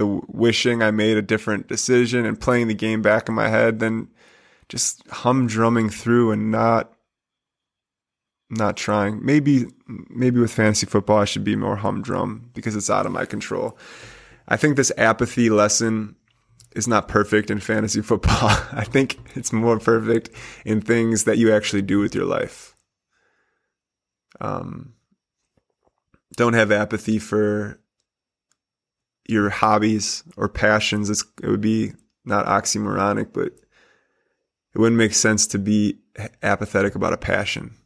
the 0.00 0.22
wishing 0.28 0.82
I 0.82 0.90
made 0.90 1.18
a 1.18 1.22
different 1.22 1.68
decision 1.68 2.24
and 2.24 2.40
playing 2.40 2.68
the 2.68 2.74
game 2.74 3.02
back 3.02 3.28
in 3.28 3.34
my 3.34 3.48
head 3.48 3.80
than 3.80 4.08
just 4.70 5.06
humdrumming 5.08 5.92
through 5.92 6.30
and 6.30 6.50
not 6.50 6.90
not 8.48 8.78
trying. 8.78 9.22
Maybe 9.22 9.66
maybe 10.08 10.40
with 10.40 10.54
fantasy 10.54 10.86
football 10.86 11.18
I 11.18 11.26
should 11.26 11.44
be 11.44 11.54
more 11.54 11.76
humdrum 11.76 12.50
because 12.54 12.74
it's 12.76 12.88
out 12.88 13.04
of 13.04 13.12
my 13.12 13.26
control. 13.26 13.76
I 14.48 14.56
think 14.56 14.76
this 14.76 14.90
apathy 14.96 15.50
lesson 15.50 16.16
is 16.74 16.88
not 16.88 17.06
perfect 17.06 17.50
in 17.50 17.60
fantasy 17.60 18.00
football. 18.00 18.48
I 18.72 18.84
think 18.84 19.18
it's 19.34 19.52
more 19.52 19.78
perfect 19.78 20.30
in 20.64 20.80
things 20.80 21.24
that 21.24 21.36
you 21.36 21.52
actually 21.52 21.82
do 21.82 21.98
with 21.98 22.14
your 22.14 22.24
life. 22.24 22.74
Um, 24.40 24.94
don't 26.36 26.54
have 26.54 26.72
apathy 26.72 27.18
for 27.18 27.79
your 29.30 29.48
hobbies 29.50 30.22
or 30.36 30.48
passions. 30.48 31.08
It's, 31.08 31.24
it 31.42 31.48
would 31.48 31.60
be 31.60 31.92
not 32.24 32.46
oxymoronic, 32.46 33.32
but 33.32 33.46
it 33.46 34.78
wouldn't 34.78 34.98
make 34.98 35.14
sense 35.14 35.46
to 35.48 35.58
be 35.58 35.98
apathetic 36.42 36.94
about 36.94 37.12
a 37.12 37.18
passion. 37.18 37.76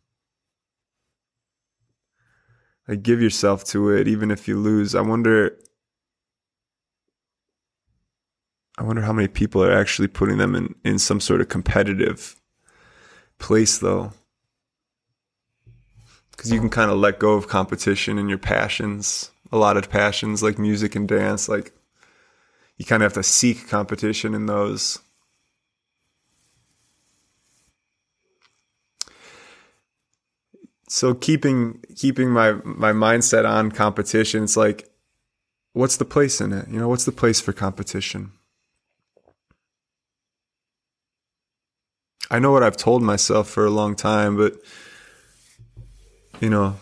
Like 2.89 3.03
give 3.03 3.23
yourself 3.23 3.65
to 3.65 3.91
it, 3.91 4.09
even 4.09 4.31
if 4.31 4.47
you 4.47 4.59
lose. 4.59 4.95
I 4.95 5.01
wonder. 5.01 5.57
I 8.77 8.83
wonder 8.83 9.03
how 9.03 9.13
many 9.13 9.29
people 9.29 9.63
are 9.63 9.73
actually 9.73 10.09
putting 10.09 10.39
them 10.39 10.57
in, 10.57 10.75
in 10.85 10.99
some 10.99 11.21
sort 11.21 11.41
of 11.41 11.49
competitive 11.49 12.35
place, 13.39 13.79
though. 13.79 14.13
Because 16.33 16.51
you 16.51 16.59
can 16.59 16.71
kind 16.71 16.91
of 16.91 16.99
let 16.99 17.21
go 17.21 17.35
of 17.35 17.47
competition 17.47 18.19
and 18.19 18.29
your 18.29 18.39
passions 18.39 19.31
a 19.55 19.57
lot 19.57 19.77
of 19.77 19.89
passions 19.89 20.43
like 20.43 20.59
music 20.59 20.97
and 20.97 21.07
dance. 21.07 21.49
Like 21.49 21.73
you 22.77 22.85
kind 22.85 23.03
of 23.03 23.07
have 23.07 23.23
to 23.23 23.23
seek 23.23 23.69
competition 23.69 24.35
in 24.35 24.47
those. 24.47 24.99
So 30.89 31.15
keeping 31.15 31.81
keeping 31.95 32.31
my 32.31 32.53
my 32.65 32.93
mindset 32.93 33.49
on 33.49 33.71
competition, 33.71 34.43
it's 34.43 34.57
like, 34.57 34.89
what's 35.73 35.97
the 35.97 36.05
place 36.05 36.41
in 36.41 36.53
it? 36.53 36.69
You 36.69 36.81
know, 36.81 36.89
what's 36.89 37.05
the 37.05 37.13
place 37.13 37.41
for 37.41 37.53
competition? 37.53 38.33
I 42.29 42.41
know 42.41 42.51
what 42.51 42.65
I've 42.65 42.77
told 42.77 43.03
myself 43.03 43.49
for 43.49 43.65
a 43.65 43.71
long 43.71 43.95
time, 43.95 44.37
but 44.37 44.55
you 46.41 46.51
know, 46.51 46.77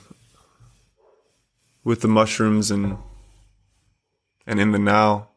with 1.84 2.00
the 2.00 2.08
mushrooms 2.08 2.70
and 2.70 2.98
and 4.46 4.60
in 4.60 4.72
the 4.72 4.78
now 4.78 5.28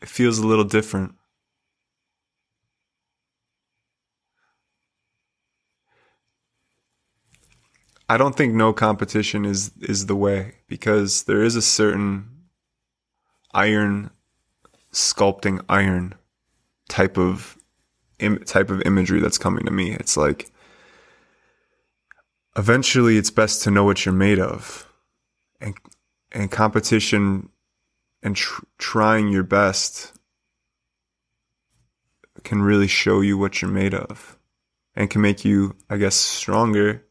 it 0.00 0.08
feels 0.08 0.38
a 0.38 0.46
little 0.46 0.64
different 0.64 1.14
I 8.08 8.18
don't 8.18 8.36
think 8.36 8.52
no 8.52 8.74
competition 8.74 9.46
is 9.46 9.70
is 9.80 10.04
the 10.04 10.16
way 10.16 10.56
because 10.68 11.22
there 11.24 11.42
is 11.42 11.56
a 11.56 11.62
certain 11.62 12.28
iron 13.54 14.10
sculpting 14.92 15.64
iron 15.68 16.14
type 16.90 17.16
of 17.16 17.56
Im- 18.18 18.44
type 18.44 18.70
of 18.70 18.82
imagery 18.82 19.18
that's 19.20 19.38
coming 19.38 19.64
to 19.64 19.72
me. 19.72 19.92
It's 19.92 20.16
like 20.16 20.51
eventually 22.56 23.16
it's 23.16 23.30
best 23.30 23.62
to 23.62 23.70
know 23.70 23.84
what 23.84 24.04
you're 24.04 24.14
made 24.14 24.38
of 24.38 24.86
and 25.60 25.74
and 26.30 26.50
competition 26.50 27.48
and 28.22 28.36
tr- 28.36 28.64
trying 28.78 29.28
your 29.28 29.42
best 29.42 30.12
can 32.44 32.62
really 32.62 32.88
show 32.88 33.20
you 33.20 33.38
what 33.38 33.62
you're 33.62 33.70
made 33.70 33.94
of 33.94 34.36
and 34.94 35.10
can 35.10 35.20
make 35.20 35.44
you 35.44 35.74
i 35.88 35.96
guess 35.96 36.14
stronger 36.14 37.04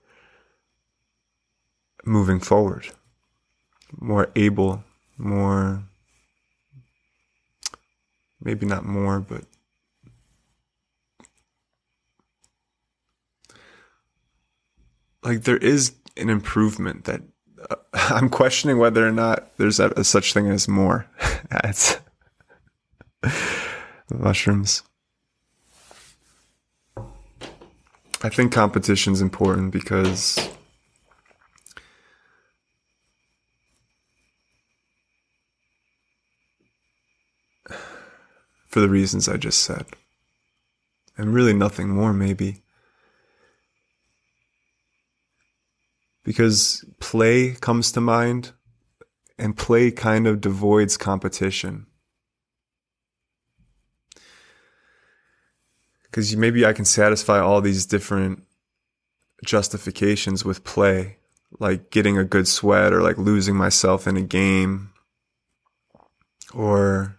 moving 2.06 2.40
forward. 2.40 2.88
More 4.00 4.32
able 4.36 4.84
more 5.18 5.84
maybe 8.44 8.66
not 8.66 8.84
more 8.84 9.20
but 9.20 9.44
like 15.24 15.44
there 15.44 15.58
is 15.58 15.94
an 16.18 16.30
improvement 16.30 17.06
that 17.06 17.22
uh, 17.70 17.76
I'm 17.94 18.30
questioning 18.30 18.78
whether 18.78 19.08
or 19.08 19.12
not 19.12 19.56
there's 19.58 19.80
a, 19.80 19.90
a 19.92 20.04
such 20.04 20.34
thing 20.34 20.48
as 20.48 20.68
more. 20.68 21.08
it's 21.64 21.98
mushrooms. 24.12 24.84
I 28.24 28.30
think 28.30 28.52
competition 28.52 29.14
is 29.14 29.22
important 29.22 29.72
because 29.72 30.48
for 38.68 38.80
the 38.80 38.90
reasons 38.90 39.28
I 39.28 39.38
just 39.38 39.64
said. 39.64 39.88
And 41.18 41.34
really 41.34 41.54
nothing 41.54 41.90
more, 41.90 42.14
maybe. 42.14 42.62
Because 46.24 46.86
play 47.00 47.52
comes 47.54 47.92
to 47.94 48.02
mind 48.02 48.52
and 49.38 49.58
play 49.58 49.92
kind 49.92 50.28
of 50.28 50.40
devoids 50.40 50.98
competition. 50.98 51.88
Because 56.04 56.36
maybe 56.36 56.66
I 56.66 56.74
can 56.74 56.86
satisfy 56.86 57.40
all 57.40 57.62
these 57.62 57.86
different 57.86 58.44
justifications 59.46 60.46
with 60.46 60.64
play, 60.64 61.18
like 61.60 61.90
getting 61.90 62.18
a 62.18 62.26
good 62.26 62.48
sweat 62.48 62.94
or 62.94 63.02
like 63.02 63.18
losing 63.18 63.56
myself 63.56 64.08
in 64.08 64.18
a 64.18 64.22
game 64.22 64.92
or 66.54 67.18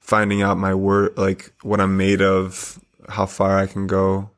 finding 0.00 0.40
out 0.40 0.56
my 0.56 0.74
work, 0.74 1.18
like 1.18 1.52
what 1.62 1.80
I'm 1.80 1.96
made 1.96 2.22
of, 2.22 2.78
how 3.08 3.26
far 3.26 3.58
I 3.58 3.66
can 3.66 3.86
go. 3.86 4.30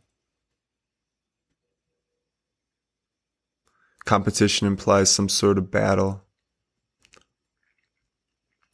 Competition 4.11 4.67
implies 4.67 5.09
some 5.09 5.29
sort 5.29 5.57
of 5.57 5.71
battle 5.71 6.25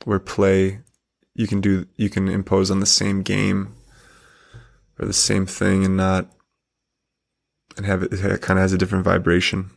where 0.06 0.18
play 0.18 0.80
you 1.34 1.46
can 1.46 1.60
do 1.60 1.84
you 1.96 2.08
can 2.08 2.26
impose 2.26 2.70
on 2.70 2.80
the 2.80 2.86
same 2.86 3.20
game 3.20 3.74
or 4.98 5.04
the 5.04 5.12
same 5.12 5.44
thing 5.44 5.84
and 5.84 5.94
not 5.94 6.32
and 7.76 7.84
have 7.84 8.02
it, 8.02 8.14
it 8.14 8.40
kind 8.40 8.58
of 8.58 8.62
has 8.62 8.72
a 8.72 8.78
different 8.78 9.04
vibration. 9.04 9.68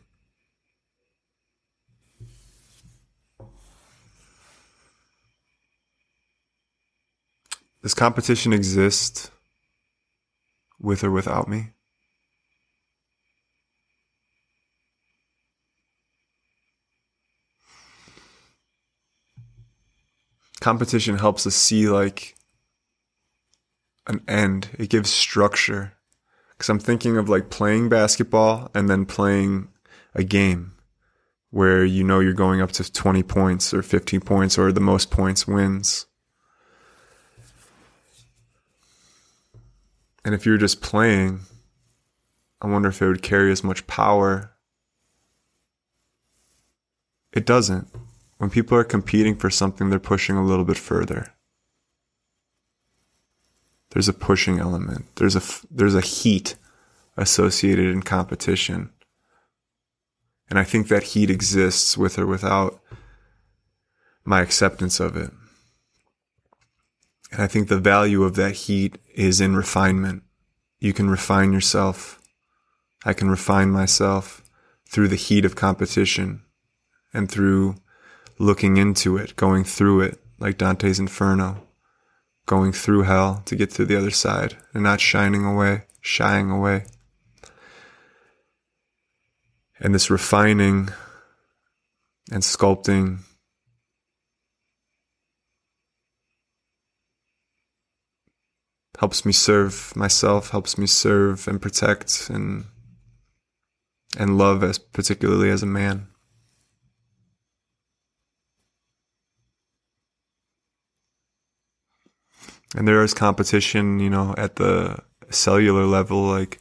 Does 7.82 7.92
competition 7.92 8.54
exist 8.54 9.30
with 10.80 11.04
or 11.04 11.10
without 11.10 11.48
me? 11.48 11.74
Competition 20.60 21.18
helps 21.18 21.46
us 21.46 21.54
see 21.54 21.88
like 21.88 22.36
an 24.06 24.22
end. 24.28 24.68
It 24.78 24.90
gives 24.90 25.10
structure. 25.10 25.94
Cause 26.58 26.68
I'm 26.68 26.78
thinking 26.78 27.16
of 27.16 27.28
like 27.30 27.48
playing 27.48 27.88
basketball 27.88 28.70
and 28.74 28.88
then 28.88 29.06
playing 29.06 29.68
a 30.14 30.22
game 30.22 30.72
where 31.50 31.84
you 31.84 32.04
know 32.04 32.20
you're 32.20 32.34
going 32.34 32.60
up 32.60 32.72
to 32.72 32.92
20 32.92 33.22
points 33.22 33.72
or 33.72 33.82
15 33.82 34.20
points 34.20 34.58
or 34.58 34.70
the 34.70 34.80
most 34.80 35.10
points 35.10 35.46
wins. 35.46 36.06
And 40.24 40.34
if 40.34 40.44
you're 40.44 40.58
just 40.58 40.82
playing, 40.82 41.40
I 42.60 42.66
wonder 42.66 42.90
if 42.90 43.00
it 43.00 43.06
would 43.08 43.22
carry 43.22 43.50
as 43.50 43.64
much 43.64 43.86
power. 43.86 44.52
It 47.32 47.46
doesn't. 47.46 47.88
When 48.40 48.48
people 48.48 48.78
are 48.78 48.84
competing 48.84 49.36
for 49.36 49.50
something, 49.50 49.90
they're 49.90 49.98
pushing 49.98 50.34
a 50.34 50.42
little 50.42 50.64
bit 50.64 50.78
further. 50.78 51.34
There's 53.90 54.08
a 54.08 54.14
pushing 54.14 54.58
element. 54.58 55.14
There's 55.16 55.36
a 55.36 55.42
there's 55.70 55.94
a 55.94 56.00
heat 56.00 56.54
associated 57.18 57.92
in 57.92 58.00
competition. 58.00 58.92
And 60.48 60.58
I 60.58 60.64
think 60.64 60.88
that 60.88 61.02
heat 61.02 61.28
exists 61.28 61.98
with 61.98 62.18
or 62.18 62.24
without 62.24 62.80
my 64.24 64.40
acceptance 64.40 65.00
of 65.00 65.18
it. 65.18 65.32
And 67.30 67.42
I 67.42 67.46
think 67.46 67.68
the 67.68 67.78
value 67.78 68.22
of 68.22 68.36
that 68.36 68.52
heat 68.52 68.96
is 69.14 69.42
in 69.42 69.54
refinement. 69.54 70.22
You 70.78 70.94
can 70.94 71.10
refine 71.10 71.52
yourself. 71.52 72.18
I 73.04 73.12
can 73.12 73.28
refine 73.28 73.70
myself 73.70 74.42
through 74.88 75.08
the 75.08 75.16
heat 75.16 75.44
of 75.44 75.56
competition 75.56 76.40
and 77.12 77.30
through 77.30 77.74
looking 78.40 78.78
into 78.78 79.18
it, 79.18 79.36
going 79.36 79.62
through 79.64 80.00
it, 80.00 80.18
like 80.38 80.56
Dante's 80.56 80.98
Inferno, 80.98 81.62
going 82.46 82.72
through 82.72 83.02
hell 83.02 83.42
to 83.44 83.54
get 83.54 83.70
to 83.72 83.84
the 83.84 83.96
other 83.96 84.10
side 84.10 84.56
and 84.72 84.82
not 84.82 84.98
shining 84.98 85.44
away, 85.44 85.82
shying 86.00 86.50
away. 86.50 86.86
And 89.78 89.94
this 89.94 90.08
refining 90.08 90.88
and 92.32 92.42
sculpting 92.42 93.18
helps 98.98 99.26
me 99.26 99.32
serve 99.32 99.94
myself, 99.94 100.50
helps 100.50 100.78
me 100.78 100.86
serve 100.86 101.46
and 101.46 101.60
protect 101.60 102.30
and 102.30 102.64
and 104.18 104.36
love 104.38 104.64
as 104.64 104.78
particularly 104.78 105.50
as 105.50 105.62
a 105.62 105.66
man. 105.66 106.09
And 112.76 112.86
there 112.86 113.02
is 113.02 113.14
competition, 113.14 113.98
you 113.98 114.10
know, 114.10 114.34
at 114.38 114.56
the 114.56 114.98
cellular 115.30 115.84
level, 115.84 116.22
like 116.22 116.60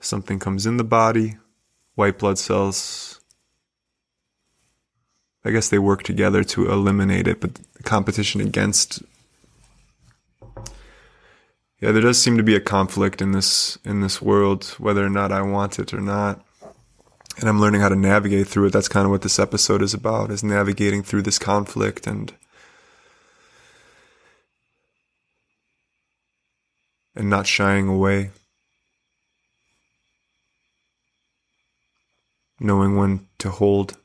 something 0.00 0.38
comes 0.38 0.66
in 0.66 0.76
the 0.76 0.84
body, 0.84 1.36
white 1.94 2.18
blood 2.18 2.38
cells 2.38 3.20
I 5.44 5.50
guess 5.50 5.68
they 5.68 5.78
work 5.78 6.02
together 6.02 6.44
to 6.44 6.70
eliminate 6.70 7.26
it, 7.26 7.40
but 7.40 7.54
the 7.54 7.82
competition 7.82 8.40
against 8.40 9.02
yeah, 11.80 11.90
there 11.90 12.02
does 12.02 12.22
seem 12.22 12.36
to 12.36 12.44
be 12.44 12.54
a 12.54 12.60
conflict 12.60 13.20
in 13.20 13.32
this 13.32 13.76
in 13.84 14.02
this 14.02 14.22
world, 14.22 14.76
whether 14.78 15.04
or 15.04 15.10
not 15.10 15.32
I 15.32 15.42
want 15.42 15.80
it 15.80 15.92
or 15.92 16.00
not. 16.00 16.40
And 17.40 17.48
I'm 17.48 17.60
learning 17.60 17.80
how 17.80 17.88
to 17.88 17.96
navigate 17.96 18.46
through 18.46 18.66
it. 18.66 18.72
That's 18.72 18.88
kind 18.88 19.04
of 19.04 19.10
what 19.10 19.22
this 19.22 19.40
episode 19.40 19.82
is 19.82 19.94
about, 19.94 20.30
is 20.30 20.44
navigating 20.44 21.02
through 21.02 21.22
this 21.22 21.40
conflict 21.40 22.06
and 22.06 22.32
and 27.22 27.30
not 27.30 27.46
shying 27.46 27.86
away. 27.86 28.32
Knowing 32.58 32.96
when 32.96 33.28
to 33.38 33.48
hold 33.48 33.96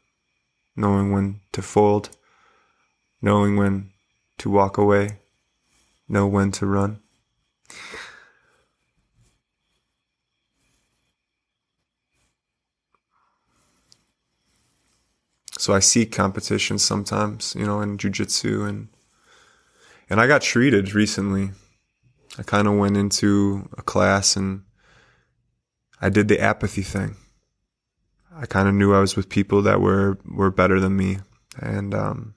knowing 0.76 1.12
when 1.12 1.40
to 1.52 1.62
fold, 1.64 2.10
knowing 3.20 3.58
when 3.58 3.90
to 4.38 4.52
walk 4.52 4.78
away, 4.78 5.18
know 6.08 6.28
when 6.28 6.52
to 6.52 6.68
run. 6.68 7.00
So 15.58 15.74
I 15.74 15.80
see 15.80 16.06
competition 16.06 16.78
sometimes, 16.78 17.56
you 17.58 17.66
know, 17.66 17.82
in 17.82 17.98
jujitsu 17.98 18.70
and 18.70 18.90
and 20.08 20.22
I 20.22 20.28
got 20.28 20.44
treated 20.44 20.94
recently. 20.94 21.50
I 22.38 22.43
kind 22.43 22.67
of 22.67 22.76
went 22.76 22.97
into 22.97 23.67
a 23.78 23.82
class 23.82 24.36
and 24.36 24.63
I 26.00 26.10
did 26.10 26.28
the 26.28 26.39
apathy 26.39 26.84
thing. 26.84 27.15
I 28.36 28.45
kind 28.45 28.67
of 28.67 28.76
knew 28.76 28.93
I 28.93 29.00
was 29.00 29.15
with 29.15 29.30
people 29.30 29.63
that 29.63 29.82
were 29.82 30.19
were 30.26 30.52
better 30.52 30.80
than 30.80 30.95
me, 30.95 31.17
and 31.60 31.95
um, 31.95 32.36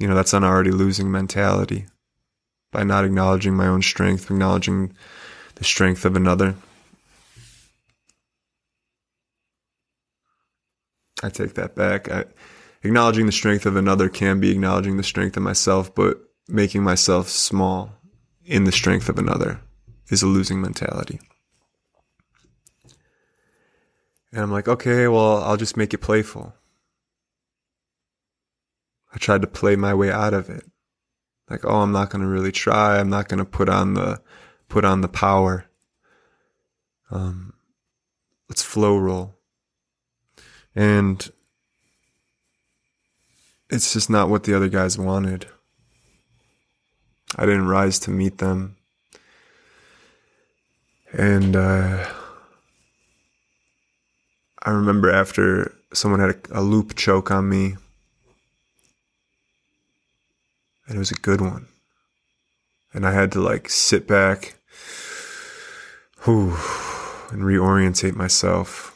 you 0.00 0.08
know 0.08 0.16
that's 0.16 0.32
an 0.32 0.42
already 0.42 0.72
losing 0.72 1.10
mentality 1.10 1.86
by 2.72 2.82
not 2.82 3.04
acknowledging 3.04 3.54
my 3.54 3.68
own 3.68 3.82
strength, 3.82 4.28
acknowledging 4.28 4.92
the 5.54 5.64
strength 5.64 6.04
of 6.04 6.16
another. 6.16 6.56
I 11.22 11.30
take 11.30 11.54
that 11.54 11.76
back. 11.76 12.10
I, 12.10 12.24
acknowledging 12.82 13.26
the 13.26 13.32
strength 13.32 13.66
of 13.66 13.76
another 13.76 14.08
can 14.08 14.40
be 14.40 14.50
acknowledging 14.50 14.96
the 14.96 15.02
strength 15.04 15.36
of 15.36 15.44
myself, 15.44 15.94
but 15.94 16.27
making 16.48 16.82
myself 16.82 17.28
small 17.28 17.92
in 18.44 18.64
the 18.64 18.72
strength 18.72 19.08
of 19.08 19.18
another 19.18 19.60
is 20.08 20.22
a 20.22 20.26
losing 20.26 20.60
mentality. 20.60 21.20
And 24.32 24.42
I'm 24.42 24.50
like, 24.50 24.68
okay, 24.68 25.08
well, 25.08 25.42
I'll 25.42 25.56
just 25.56 25.76
make 25.76 25.94
it 25.94 25.98
playful. 25.98 26.54
I 29.12 29.18
tried 29.18 29.42
to 29.42 29.46
play 29.46 29.76
my 29.76 29.94
way 29.94 30.10
out 30.10 30.34
of 30.34 30.50
it. 30.50 30.64
Like, 31.48 31.64
oh, 31.64 31.80
I'm 31.80 31.92
not 31.92 32.10
going 32.10 32.22
to 32.22 32.28
really 32.28 32.52
try. 32.52 32.98
I'm 32.98 33.08
not 33.08 33.28
going 33.28 33.38
to 33.38 33.44
put 33.44 33.68
on 33.68 33.94
the, 33.94 34.20
put 34.68 34.84
on 34.84 35.00
the 35.00 35.08
power. 35.08 35.66
Um, 37.10 37.54
let's 38.48 38.62
flow 38.62 38.98
roll. 38.98 39.34
And 40.74 41.30
it's 43.70 43.94
just 43.94 44.10
not 44.10 44.28
what 44.28 44.44
the 44.44 44.54
other 44.54 44.68
guys 44.68 44.98
wanted. 44.98 45.46
I 47.36 47.46
didn't 47.46 47.68
rise 47.68 47.98
to 48.00 48.10
meet 48.10 48.38
them. 48.38 48.76
And, 51.12 51.56
uh, 51.56 52.06
I 54.62 54.70
remember 54.70 55.10
after 55.10 55.74
someone 55.94 56.20
had 56.20 56.30
a, 56.50 56.60
a 56.60 56.62
loop 56.62 56.94
choke 56.94 57.30
on 57.30 57.48
me, 57.48 57.76
and 60.86 60.96
it 60.96 60.98
was 60.98 61.10
a 61.10 61.14
good 61.14 61.40
one. 61.40 61.68
And 62.92 63.06
I 63.06 63.12
had 63.12 63.32
to 63.32 63.40
like 63.40 63.70
sit 63.70 64.06
back, 64.06 64.56
whew, 66.24 66.56
and 67.30 67.42
reorientate 67.42 68.14
myself. 68.14 68.94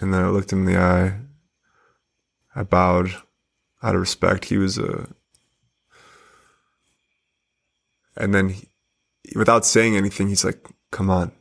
And 0.00 0.12
then 0.12 0.22
I 0.22 0.28
looked 0.28 0.52
him 0.52 0.60
in 0.60 0.74
the 0.74 0.80
eye. 0.80 1.14
I 2.54 2.62
bowed 2.62 3.14
out 3.82 3.94
of 3.94 4.00
respect. 4.00 4.46
He 4.46 4.56
was 4.56 4.78
a. 4.78 5.08
And 8.16 8.34
then, 8.34 8.50
he, 8.50 8.68
without 9.36 9.64
saying 9.64 9.96
anything, 9.96 10.28
he's 10.28 10.44
like, 10.44 10.66
come 10.90 11.10
on. 11.10 11.32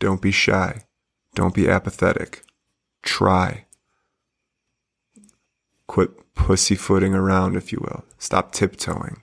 Don't 0.00 0.22
be 0.22 0.32
shy. 0.32 0.84
Don't 1.34 1.54
be 1.54 1.68
apathetic. 1.68 2.44
Try. 3.02 3.66
Quit 5.86 6.34
pussyfooting 6.34 7.14
around, 7.14 7.56
if 7.56 7.72
you 7.72 7.78
will. 7.80 8.04
Stop 8.18 8.52
tiptoeing. 8.52 9.22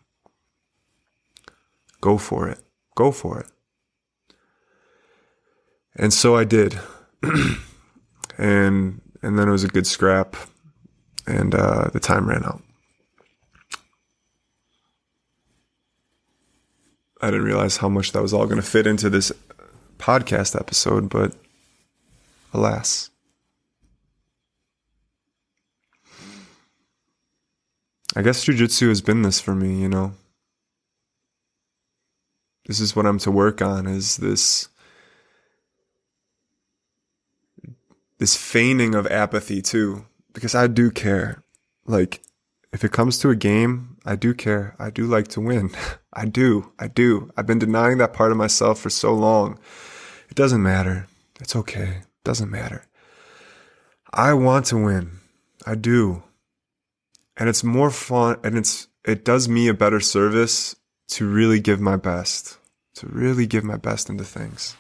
Go 2.02 2.18
for 2.18 2.48
it. 2.48 2.60
Go 2.96 3.12
for 3.12 3.40
it. 3.40 3.48
And 5.96 6.14
so 6.14 6.36
I 6.36 6.44
did. 6.44 6.80
and 8.38 9.02
and 9.22 9.40
then 9.40 9.48
it 9.48 9.52
was 9.52 9.64
a 9.64 9.70
good 9.70 9.88
scrap 9.88 10.36
and 11.28 11.56
uh, 11.56 11.90
the 11.92 12.00
time 12.00 12.28
ran 12.30 12.44
out. 12.44 12.62
I 17.22 17.32
didn't 17.32 17.46
realize 17.46 17.78
how 17.78 17.90
much 17.90 18.12
that 18.12 18.22
was 18.22 18.34
all 18.34 18.46
going 18.46 18.62
to 18.62 18.62
fit 18.62 18.86
into 18.86 19.10
this 19.10 19.32
podcast 19.98 20.60
episode, 20.60 21.10
but 21.10 21.34
alas. 22.54 23.10
I 28.16 28.22
guess 28.22 28.46
jujitsu 28.46 28.90
has 28.90 29.02
been 29.02 29.24
this 29.24 29.42
for 29.42 29.56
me, 29.56 29.82
you 29.82 29.90
know. 29.90 30.14
This 32.68 32.80
is 32.80 32.96
what 32.96 33.06
I'm 33.06 33.20
to 33.20 33.32
work 33.32 33.62
on 33.62 33.88
is 33.88 34.18
this 34.18 34.70
this 38.18 38.36
feigning 38.36 38.96
of 38.96 39.06
apathy 39.08 39.62
too 39.62 40.06
because 40.36 40.54
I 40.54 40.68
do 40.68 40.92
care. 40.92 41.44
Like 41.88 42.22
if 42.72 42.84
it 42.84 42.92
comes 42.92 43.18
to 43.20 43.32
a 43.32 43.36
game, 43.36 43.98
I 44.06 44.16
do 44.16 44.36
care. 44.36 44.76
I 44.78 44.92
do 44.92 45.08
like 45.08 45.30
to 45.30 45.42
win. 45.42 45.72
I 46.14 46.26
do. 46.26 46.72
I 46.78 46.88
do. 46.88 47.32
I've 47.36 47.48
been 47.48 47.58
denying 47.58 47.98
that 47.98 48.14
part 48.14 48.32
of 48.32 48.38
myself 48.38 48.80
for 48.80 48.92
so 48.92 49.14
long. 49.14 49.58
It 50.30 50.36
doesn't 50.36 50.62
matter. 50.62 51.08
It's 51.40 51.56
okay. 51.56 52.02
It 52.02 52.24
doesn't 52.24 52.52
matter. 52.52 52.86
I 54.14 54.34
want 54.34 54.68
to 54.68 54.78
win. 54.78 55.20
I 55.66 55.76
do. 55.76 56.24
And 57.38 57.50
it's 57.50 57.64
more 57.64 57.90
fun 57.90 58.38
and 58.44 58.58
it's 58.58 58.88
it 59.04 59.24
does 59.24 59.48
me 59.48 59.68
a 59.68 59.74
better 59.74 60.00
service 60.00 60.76
to 61.10 61.28
really 61.28 61.60
give 61.60 61.80
my 61.80 61.96
best. 61.96 62.58
To 62.96 63.08
really 63.08 63.46
give 63.46 63.64
my 63.64 63.78
best 63.78 64.10
into 64.10 64.24
things. 64.24 64.76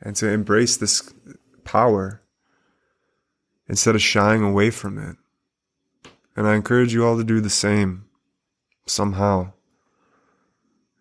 And 0.00 0.14
to 0.16 0.28
embrace 0.28 0.76
this 0.76 1.12
power 1.64 2.22
instead 3.68 3.94
of 3.94 4.02
shying 4.02 4.42
away 4.42 4.70
from 4.70 4.98
it. 4.98 5.16
And 6.36 6.46
I 6.46 6.54
encourage 6.54 6.92
you 6.92 7.04
all 7.04 7.16
to 7.16 7.24
do 7.24 7.40
the 7.40 7.50
same 7.50 8.06
somehow. 8.86 9.52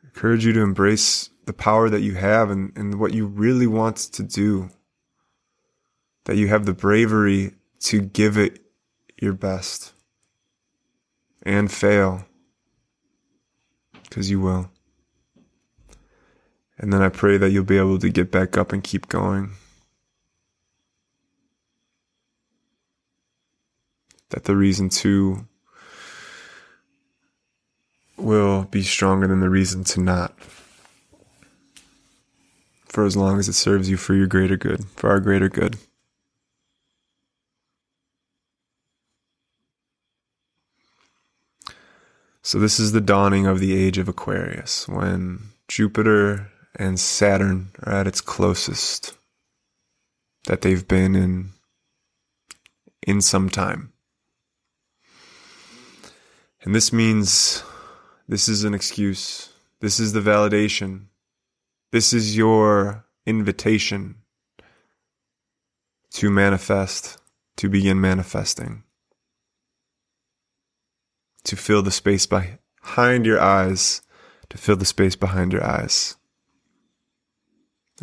I 0.04 0.08
encourage 0.08 0.46
you 0.46 0.54
to 0.54 0.62
embrace 0.62 1.30
the 1.46 1.54
power 1.54 1.90
that 1.90 2.02
you 2.02 2.16
have 2.16 2.50
and, 2.50 2.72
and 2.78 3.00
what 3.00 3.14
you 3.14 3.26
really 3.26 3.68
want 3.68 3.98
to 3.98 4.24
do. 4.24 4.70
That 6.26 6.38
you 6.38 6.48
have 6.48 6.66
the 6.66 6.74
bravery 6.74 7.54
to 7.82 8.00
give 8.02 8.38
it 8.38 8.62
your 9.20 9.34
best 9.34 9.94
and 11.42 11.70
fail 11.70 12.26
because 14.04 14.30
you 14.30 14.40
will. 14.40 14.70
And 16.78 16.94
then 16.94 17.02
I 17.02 17.10
pray 17.10 17.38
that 17.38 17.50
you'll 17.50 17.64
be 17.64 17.78
able 17.78 18.00
to 18.00 18.10
get 18.10 18.32
back 18.32 18.58
up 18.58 18.72
and 18.72 18.84
keep 18.84 19.10
going. 19.10 19.52
That 24.34 24.46
the 24.46 24.56
reason 24.56 24.90
to 24.90 25.46
will 28.18 28.64
be 28.64 28.82
stronger 28.82 29.28
than 29.28 29.42
the 29.42 29.50
reason 29.50 29.84
to 29.84 30.02
not. 30.02 30.34
For 32.86 33.06
as 33.06 33.16
long 33.16 33.40
as 33.40 33.48
it 33.48 33.54
serves 33.54 33.90
you 33.90 33.98
for 33.98 34.16
your 34.16 34.28
greater 34.28 34.58
good, 34.58 34.86
for 34.96 35.10
our 35.10 35.20
greater 35.20 35.50
good. 35.50 35.78
So, 42.42 42.60
this 42.60 42.80
is 42.80 42.92
the 42.92 43.02
dawning 43.02 43.48
of 43.48 43.60
the 43.60 43.76
age 43.76 43.98
of 43.98 44.10
Aquarius, 44.10 44.88
when 44.88 45.40
Jupiter 45.68 46.52
and 46.76 47.00
Saturn 47.00 47.70
are 47.84 47.94
at 47.94 48.08
its 48.08 48.20
closest 48.20 49.16
that 50.46 50.62
they've 50.62 50.88
been 50.88 51.16
in 51.16 51.52
in 53.06 53.22
some 53.22 53.50
time. 53.50 53.93
And 56.64 56.74
this 56.74 56.94
means 56.94 57.64
this 58.28 58.48
is 58.48 58.64
an 58.64 58.74
excuse. 58.74 59.50
This 59.82 60.00
is 60.00 60.14
the 60.14 60.22
validation. 60.22 61.08
This 61.92 62.14
is 62.14 62.38
your 62.38 63.06
invitation 63.26 64.16
to 66.12 66.30
manifest, 66.30 67.18
to 67.58 67.70
begin 67.70 68.00
manifesting, 68.00 68.84
to 71.44 71.56
fill 71.56 71.82
the 71.82 71.92
space 71.92 72.26
behind 72.26 73.26
your 73.26 73.42
eyes, 73.42 74.02
to 74.50 74.58
fill 74.58 74.78
the 74.78 74.86
space 74.86 75.16
behind 75.16 75.52
your 75.52 75.64
eyes, 75.64 76.16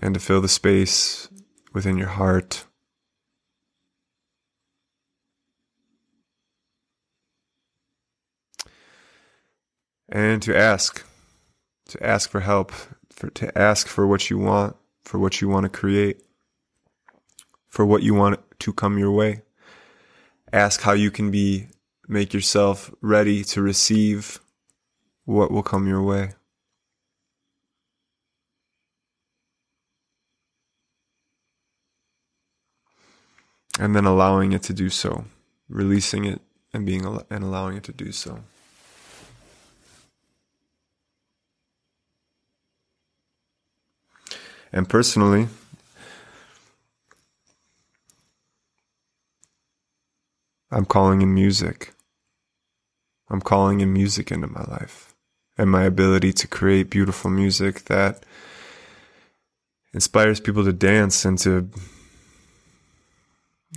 and 0.00 0.14
to 0.14 0.20
fill 0.20 0.40
the 0.40 0.48
space 0.48 1.28
within 1.72 1.96
your 1.96 2.08
heart 2.08 2.66
and 10.10 10.42
to 10.42 10.56
ask, 10.56 11.04
to 11.88 12.04
ask 12.04 12.28
for 12.28 12.40
help, 12.40 12.72
for, 13.10 13.30
to 13.30 13.56
ask 13.56 13.86
for 13.86 14.06
what 14.06 14.28
you 14.28 14.38
want, 14.38 14.76
for 15.04 15.18
what 15.18 15.40
you 15.40 15.48
want 15.48 15.64
to 15.64 15.68
create, 15.68 16.22
for 17.68 17.86
what 17.86 18.02
you 18.02 18.14
want 18.14 18.40
to 18.58 18.72
come 18.72 18.98
your 18.98 19.12
way. 19.12 19.42
Ask 20.52 20.80
how 20.80 20.92
you 20.92 21.10
can 21.10 21.30
be, 21.30 21.68
make 22.08 22.34
yourself 22.34 22.92
ready 23.00 23.44
to 23.44 23.62
receive 23.62 24.40
what 25.24 25.52
will 25.52 25.62
come 25.62 25.86
your 25.86 26.02
way. 26.02 26.32
And 33.78 33.94
then 33.94 34.04
allowing 34.04 34.52
it 34.52 34.62
to 34.64 34.74
do 34.74 34.90
so, 34.90 35.24
releasing 35.68 36.24
it 36.24 36.42
and 36.74 36.84
being 36.84 37.06
and 37.30 37.44
allowing 37.44 37.76
it 37.76 37.84
to 37.84 37.92
do 37.92 38.12
so. 38.12 38.40
And 44.72 44.88
personally, 44.88 45.48
I'm 50.70 50.85
calling 50.85 51.22
in 51.22 51.35
music. 51.35 51.92
I'm 53.28 53.40
calling 53.40 53.80
in 53.80 53.92
music 53.92 54.30
into 54.30 54.46
my 54.46 54.62
life 54.62 55.14
and 55.59 55.70
my 55.70 55.85
ability 55.85 56.33
to 56.33 56.48
create 56.48 56.90
beautiful 56.90 57.30
music 57.30 57.85
that 57.85 58.24
inspires 59.92 60.40
people 60.40 60.64
to 60.64 60.72
dance 60.72 61.24
and 61.24 61.38
to 61.38 61.68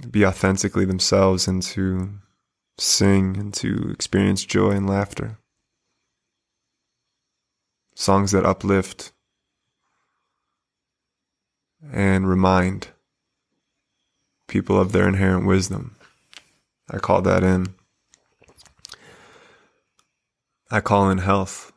be 0.09 0.25
authentically 0.25 0.85
themselves 0.85 1.47
and 1.47 1.61
to 1.61 2.09
sing 2.77 3.37
and 3.37 3.53
to 3.53 3.89
experience 3.91 4.45
joy 4.45 4.71
and 4.71 4.89
laughter. 4.89 5.37
Songs 7.95 8.31
that 8.31 8.45
uplift 8.45 9.11
and 11.91 12.27
remind 12.27 12.87
people 14.47 14.79
of 14.79 14.91
their 14.91 15.07
inherent 15.07 15.45
wisdom. 15.45 15.95
I 16.89 16.97
call 16.97 17.21
that 17.23 17.43
in. 17.43 17.73
I 20.69 20.81
call 20.81 21.09
in 21.09 21.19
health. 21.19 21.71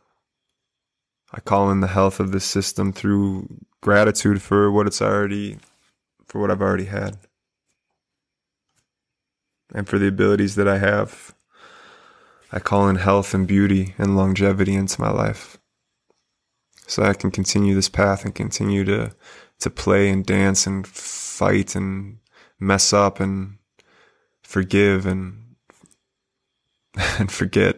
I 1.33 1.41
call 1.41 1.71
in 1.71 1.81
the 1.81 1.87
health 1.87 2.21
of 2.21 2.33
this 2.33 2.45
system 2.45 2.93
through 2.93 3.49
gratitude 3.83 4.41
for 4.41 4.71
what 4.71 4.87
it's 4.87 5.03
already, 5.03 5.59
for 6.27 6.41
what 6.41 6.51
I've 6.51 6.63
already 6.63 6.87
had. 6.87 7.19
And 9.75 9.89
for 9.89 9.99
the 9.99 10.09
abilities 10.09 10.55
that 10.55 10.69
I 10.69 10.79
have. 10.79 11.35
I 12.53 12.61
call 12.61 12.89
in 12.89 12.97
health 12.97 13.35
and 13.35 13.47
beauty 13.47 13.95
and 13.99 14.17
longevity 14.17 14.75
into 14.75 15.01
my 15.01 15.11
life. 15.11 15.59
So 16.87 17.03
I 17.03 17.13
can 17.15 17.31
continue 17.31 17.75
this 17.75 17.89
path 17.89 18.25
and 18.25 18.35
continue 18.35 18.85
to 18.85 19.13
to 19.61 19.71
play 19.71 20.11
and 20.11 20.25
dance 20.25 20.67
and 20.67 20.87
fight 20.87 21.75
and 21.75 22.19
mess 22.59 22.93
up 22.93 23.21
and 23.21 23.59
forgive 24.43 25.07
and 25.07 25.47
and 27.19 27.31
forget. 27.31 27.77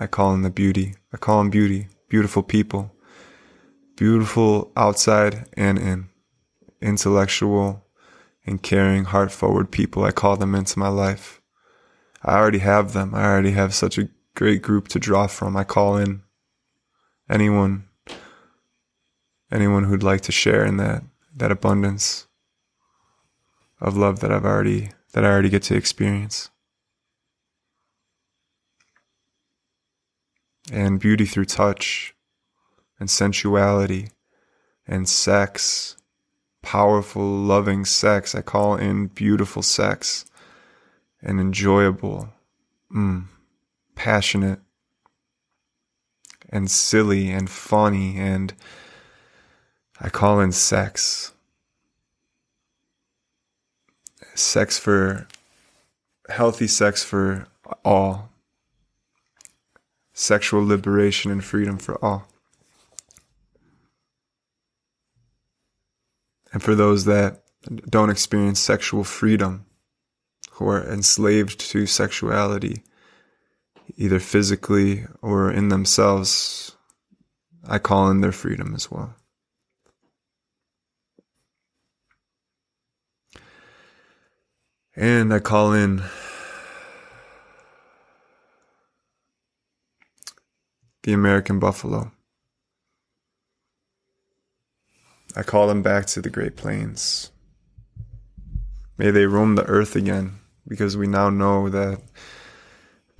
I 0.00 0.06
call 0.06 0.34
in 0.34 0.42
the 0.42 0.50
beauty. 0.50 0.94
I 1.12 1.16
call 1.16 1.40
in 1.40 1.50
beauty. 1.50 1.88
Beautiful 2.08 2.42
people. 2.42 2.92
Beautiful 3.96 4.72
outside 4.76 5.46
and 5.56 5.78
in. 5.78 6.08
Intellectual 6.80 7.84
and 8.44 8.62
caring, 8.62 9.04
heart 9.04 9.30
forward 9.30 9.70
people. 9.70 10.04
I 10.04 10.10
call 10.10 10.36
them 10.36 10.54
into 10.54 10.78
my 10.78 10.88
life. 10.88 11.40
I 12.22 12.34
already 12.34 12.58
have 12.58 12.92
them. 12.92 13.14
I 13.14 13.24
already 13.24 13.52
have 13.52 13.74
such 13.74 13.98
a 13.98 14.08
great 14.34 14.62
group 14.62 14.88
to 14.88 14.98
draw 14.98 15.26
from. 15.26 15.56
I 15.56 15.64
call 15.64 15.96
in 15.96 16.22
anyone, 17.32 17.88
anyone 19.50 19.84
who'd 19.84 20.02
like 20.02 20.20
to 20.22 20.32
share 20.32 20.64
in 20.64 20.76
that, 20.76 21.02
that 21.34 21.50
abundance 21.50 22.26
of 23.80 23.96
love 23.96 24.20
that 24.20 24.30
I've 24.30 24.44
already, 24.44 24.90
that 25.12 25.24
I 25.24 25.28
already 25.28 25.48
get 25.48 25.62
to 25.64 25.76
experience. 25.76 26.50
and 30.70 31.00
beauty 31.00 31.24
through 31.24 31.44
touch 31.44 32.14
and 33.00 33.10
sensuality 33.10 34.08
and 34.86 35.08
sex, 35.08 35.96
powerful, 36.62 37.22
loving 37.22 37.84
sex. 37.84 38.34
I 38.34 38.42
call 38.42 38.76
in 38.76 39.08
beautiful 39.08 39.62
sex 39.62 40.24
and 41.20 41.40
enjoyable, 41.40 42.28
mm, 42.94 43.24
passionate 43.94 44.60
and 46.52 46.70
silly 46.70 47.32
and 47.32 47.48
funny 47.50 48.18
and 48.18 48.54
I 50.00 50.08
call 50.10 50.40
in 50.40 50.52
sex. 50.52 51.32
Sex 54.34 54.78
for 54.78 55.26
healthy 56.28 56.66
sex 56.66 57.02
for 57.02 57.46
all 57.84 58.30
sexual 60.12 60.64
liberation 60.64 61.30
and 61.30 61.42
freedom 61.42 61.78
for 61.78 62.02
all. 62.04 62.28
And 66.52 66.62
for 66.62 66.74
those 66.74 67.06
that 67.06 67.42
don't 67.88 68.10
experience 68.10 68.60
sexual 68.60 69.04
freedom, 69.04 69.64
who 70.52 70.68
are 70.68 70.86
enslaved 70.86 71.58
to 71.58 71.86
sexuality, 71.86 72.82
either 73.96 74.18
physically 74.18 75.04
or 75.20 75.50
in 75.50 75.68
themselves, 75.68 76.76
I 77.66 77.78
call 77.78 78.10
in 78.10 78.20
their 78.20 78.32
freedom 78.32 78.74
as 78.74 78.90
well. 78.90 79.14
And 84.94 85.32
I 85.32 85.38
call 85.38 85.72
in 85.72 86.02
the 91.02 91.12
American 91.12 91.58
buffalo. 91.58 92.12
I 95.34 95.42
call 95.42 95.66
them 95.66 95.82
back 95.82 96.06
to 96.08 96.20
the 96.20 96.28
Great 96.28 96.56
Plains. 96.56 97.30
May 98.98 99.10
they 99.10 99.24
roam 99.24 99.54
the 99.54 99.64
earth 99.64 99.96
again, 99.96 100.40
because 100.68 100.96
we 100.96 101.06
now 101.06 101.30
know 101.30 101.70
that 101.70 102.02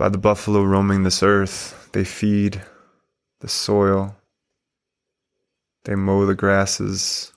by 0.03 0.09
the 0.09 0.19
buffalo 0.19 0.65
roaming 0.65 1.05
this 1.05 1.23
earth, 1.23 1.89
they 1.93 2.03
feed 2.03 2.61
the 3.39 3.47
soil, 3.47 4.17
they 5.85 5.95
mow 5.95 6.27
the 6.27 6.35
grasses, 6.35 7.33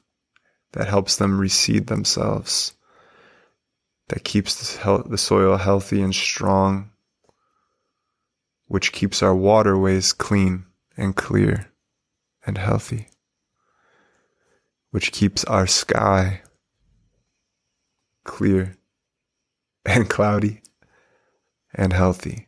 that 0.72 0.88
helps 0.88 1.18
them 1.18 1.40
reseed 1.40 1.86
themselves, 1.86 2.74
that 4.08 4.24
keeps 4.24 4.76
the 4.80 5.16
soil 5.16 5.58
healthy 5.58 6.02
and 6.02 6.16
strong 6.16 6.90
which 8.66 8.92
keeps 8.92 9.22
our 9.22 9.36
waterways 9.36 10.12
clean 10.12 10.66
and 10.98 11.16
clear 11.16 11.68
and 12.48 12.58
healthy, 12.58 13.10
which 14.90 15.12
keeps 15.12 15.44
our 15.44 15.68
sky 15.68 16.42
clear 18.24 18.76
and 19.86 20.10
cloudy 20.10 20.64
and 21.76 21.94
healthy, 21.94 22.45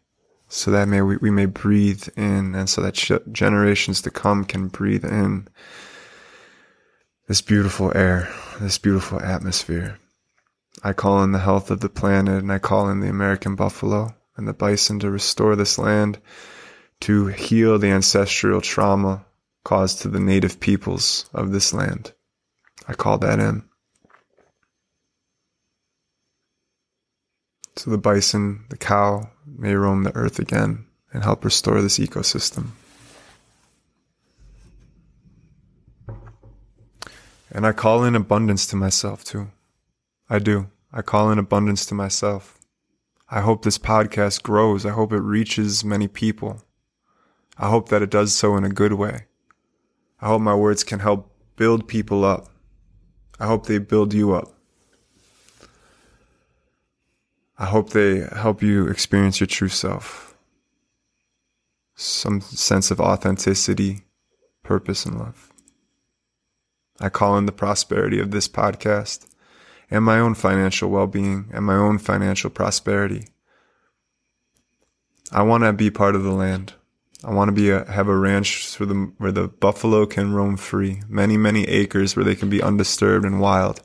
so 0.50 0.72
that 0.72 0.88
may 0.88 1.02
we, 1.02 1.18
we 1.18 1.32
may 1.32 1.46
breathe 1.46 2.08
in, 2.16 2.56
and 2.56 2.70
so 2.70 2.82
that 2.82 3.24
generations 3.32 4.02
to 4.02 4.12
come 4.12 4.46
can 4.46 4.68
breathe 4.68 5.06
in 5.06 5.48
this 7.28 7.42
beautiful 7.42 7.92
air, 7.96 8.30
this 8.62 8.78
beautiful 8.78 9.22
atmosphere. 9.22 10.00
I 10.84 10.94
call 10.94 11.24
in 11.24 11.32
the 11.32 11.40
health 11.40 11.72
of 11.72 11.82
the 11.82 11.90
planet, 11.90 12.42
and 12.42 12.52
I 12.52 12.60
call 12.60 12.90
in 12.90 13.02
the 13.02 13.10
American 13.10 13.56
buffalo 13.56 14.16
and 14.38 14.48
the 14.48 14.54
bison 14.54 15.00
to 15.00 15.10
restore 15.10 15.56
this 15.56 15.78
land, 15.78 16.20
to 17.02 17.28
heal 17.28 17.78
the 17.78 17.90
ancestral 17.90 18.62
trauma 18.62 19.26
caused 19.64 20.02
to 20.02 20.08
the 20.08 20.20
native 20.20 20.60
peoples 20.60 21.30
of 21.34 21.52
this 21.52 21.74
land. 21.74 22.14
I 22.88 22.94
call 22.94 23.18
that 23.18 23.40
in. 23.40 23.64
So 27.76 27.92
the 27.92 27.98
bison, 27.98 28.66
the 28.70 28.78
cow, 28.78 29.30
may 29.58 29.74
roam 29.74 30.04
the 30.04 30.16
earth 30.16 30.40
again 30.40 30.86
and 31.12 31.24
help 31.24 31.44
restore 31.44 31.82
this 31.82 32.00
ecosystem. 32.00 32.68
And 37.52 37.66
I 37.66 37.72
call 37.72 38.04
in 38.04 38.16
abundance 38.16 38.68
to 38.68 38.76
myself 38.76 39.24
too. 39.24 39.50
I 40.30 40.40
do. 40.40 40.68
I 40.94 41.02
call 41.02 41.32
in 41.32 41.40
abundance 41.40 41.86
to 41.88 41.96
myself. 41.96 42.60
I 43.30 43.42
hope 43.42 43.64
this 43.64 43.78
podcast 43.78 44.44
grows. 44.44 44.86
I 44.86 44.92
hope 44.92 45.12
it 45.12 45.20
reaches 45.20 45.84
many 45.84 46.08
people. 46.08 46.64
I 47.58 47.70
hope 47.70 47.90
that 47.90 48.02
it 48.02 48.12
does 48.12 48.34
so 48.34 48.56
in 48.56 48.64
a 48.64 48.70
good 48.70 48.94
way. 48.94 49.26
I 50.22 50.28
hope 50.28 50.42
my 50.42 50.56
words 50.56 50.84
can 50.84 51.00
help 51.00 51.32
build 51.56 51.88
people 51.88 52.24
up. 52.24 52.50
I 53.40 53.48
hope 53.48 53.66
they 53.66 53.80
build 53.80 54.14
you 54.14 54.34
up. 54.34 54.57
I 57.60 57.66
hope 57.66 57.90
they 57.90 58.20
help 58.20 58.62
you 58.62 58.88
experience 58.88 59.40
your 59.40 59.48
true 59.48 59.70
self. 59.70 60.36
Some 61.96 62.42
sense 62.42 62.92
of 62.92 63.02
authenticity, 63.02 64.02
purpose, 64.64 65.06
and 65.06 65.18
love. 65.18 65.52
I 67.00 67.10
call 67.10 67.38
in 67.38 67.48
the 67.48 67.52
prosperity 67.52 68.20
of 68.20 68.32
this 68.32 68.48
podcast 68.48 69.26
and 69.90 70.04
my 70.04 70.20
own 70.20 70.36
financial 70.36 70.90
well-being 70.90 71.50
and 71.52 71.66
my 71.66 71.76
own 71.76 71.98
financial 71.98 72.50
prosperity. 72.50 73.28
I 75.32 75.42
want 75.44 75.64
to 75.64 75.74
be 75.74 75.90
part 75.90 76.16
of 76.16 76.24
the 76.24 76.32
land. 76.32 76.74
I 77.24 77.34
want 77.34 77.50
to 77.50 77.54
be 77.54 77.72
a, 77.72 77.90
have 77.92 78.08
a 78.08 78.16
ranch 78.16 78.78
the, 78.78 79.12
where 79.18 79.32
the 79.32 79.48
buffalo 79.48 80.06
can 80.06 80.34
roam 80.34 80.58
free, 80.58 81.02
many, 81.08 81.38
many 81.38 81.64
acres 81.68 82.16
where 82.16 82.24
they 82.24 82.36
can 82.36 82.50
be 82.50 82.62
undisturbed 82.62 83.26
and 83.26 83.40
wild. 83.40 83.82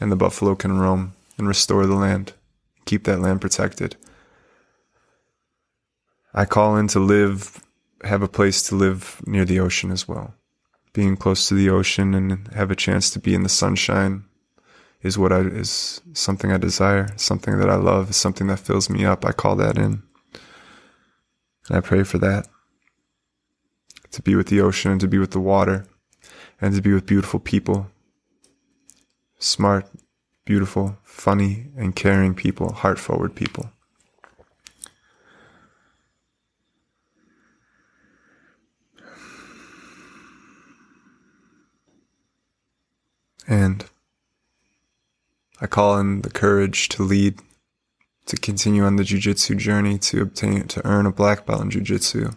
And 0.00 0.10
the 0.10 0.16
buffalo 0.16 0.54
can 0.54 0.78
roam 0.78 1.12
and 1.36 1.46
restore 1.46 1.86
the 1.86 1.94
land, 1.94 2.32
keep 2.84 3.04
that 3.04 3.20
land 3.20 3.40
protected. 3.40 3.96
I 6.34 6.44
call 6.44 6.76
in 6.76 6.88
to 6.88 6.98
live, 7.00 7.62
have 8.04 8.22
a 8.22 8.28
place 8.28 8.62
to 8.68 8.74
live 8.74 9.20
near 9.26 9.44
the 9.44 9.60
ocean 9.60 9.90
as 9.90 10.08
well. 10.08 10.34
Being 10.92 11.16
close 11.16 11.48
to 11.48 11.54
the 11.54 11.70
ocean 11.70 12.14
and 12.14 12.48
have 12.48 12.70
a 12.70 12.76
chance 12.76 13.10
to 13.10 13.18
be 13.18 13.34
in 13.34 13.42
the 13.42 13.48
sunshine 13.48 14.24
is 15.02 15.18
what 15.18 15.32
I 15.32 15.40
is 15.40 16.00
something 16.12 16.52
I 16.52 16.58
desire, 16.58 17.08
something 17.16 17.58
that 17.58 17.68
I 17.68 17.76
love, 17.76 18.14
something 18.14 18.46
that 18.46 18.60
fills 18.60 18.88
me 18.88 19.04
up. 19.04 19.24
I 19.24 19.32
call 19.32 19.56
that 19.56 19.76
in. 19.76 20.02
And 21.68 21.76
I 21.76 21.80
pray 21.80 22.02
for 22.02 22.18
that. 22.18 22.46
To 24.12 24.22
be 24.22 24.34
with 24.34 24.48
the 24.48 24.60
ocean 24.60 24.92
and 24.92 25.00
to 25.00 25.08
be 25.08 25.18
with 25.18 25.30
the 25.32 25.40
water 25.40 25.86
and 26.60 26.74
to 26.74 26.82
be 26.82 26.92
with 26.92 27.06
beautiful 27.06 27.40
people. 27.40 27.88
Smart, 29.38 29.88
beautiful, 30.44 30.98
funny, 31.04 31.66
and 31.76 31.94
caring 31.94 32.34
people, 32.34 32.72
heart 32.72 32.98
forward 32.98 33.34
people. 33.34 33.70
And 43.46 43.84
I 45.60 45.66
call 45.66 45.98
in 45.98 46.22
the 46.22 46.30
courage 46.30 46.88
to 46.90 47.02
lead, 47.02 47.40
to 48.26 48.36
continue 48.36 48.84
on 48.84 48.96
the 48.96 49.02
jujitsu 49.02 49.56
journey, 49.56 49.98
to 49.98 50.22
obtain, 50.22 50.66
to 50.68 50.86
earn 50.86 51.06
a 51.06 51.12
black 51.12 51.44
belt 51.44 51.60
in 51.60 51.70
jujitsu. 51.70 52.34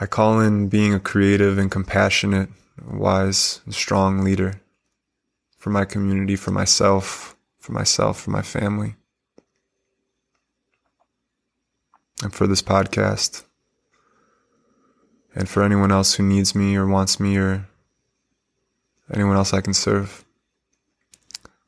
I 0.00 0.06
call 0.06 0.40
in 0.40 0.68
being 0.68 0.94
a 0.94 1.00
creative 1.00 1.58
and 1.58 1.70
compassionate, 1.70 2.48
wise, 2.90 3.60
and 3.66 3.74
strong 3.74 4.22
leader 4.24 4.60
for 5.60 5.68
my 5.68 5.84
community, 5.84 6.36
for 6.36 6.52
myself, 6.52 7.36
for 7.58 7.72
myself, 7.72 8.18
for 8.18 8.30
my 8.30 8.40
family, 8.40 8.96
and 12.22 12.34
for 12.34 12.46
this 12.46 12.62
podcast, 12.62 13.44
and 15.34 15.50
for 15.50 15.62
anyone 15.62 15.92
else 15.92 16.14
who 16.14 16.22
needs 16.22 16.54
me 16.54 16.76
or 16.76 16.86
wants 16.86 17.20
me 17.20 17.36
or 17.36 17.68
anyone 19.12 19.36
else 19.36 19.52
I 19.52 19.60
can 19.60 19.74
serve. 19.74 20.24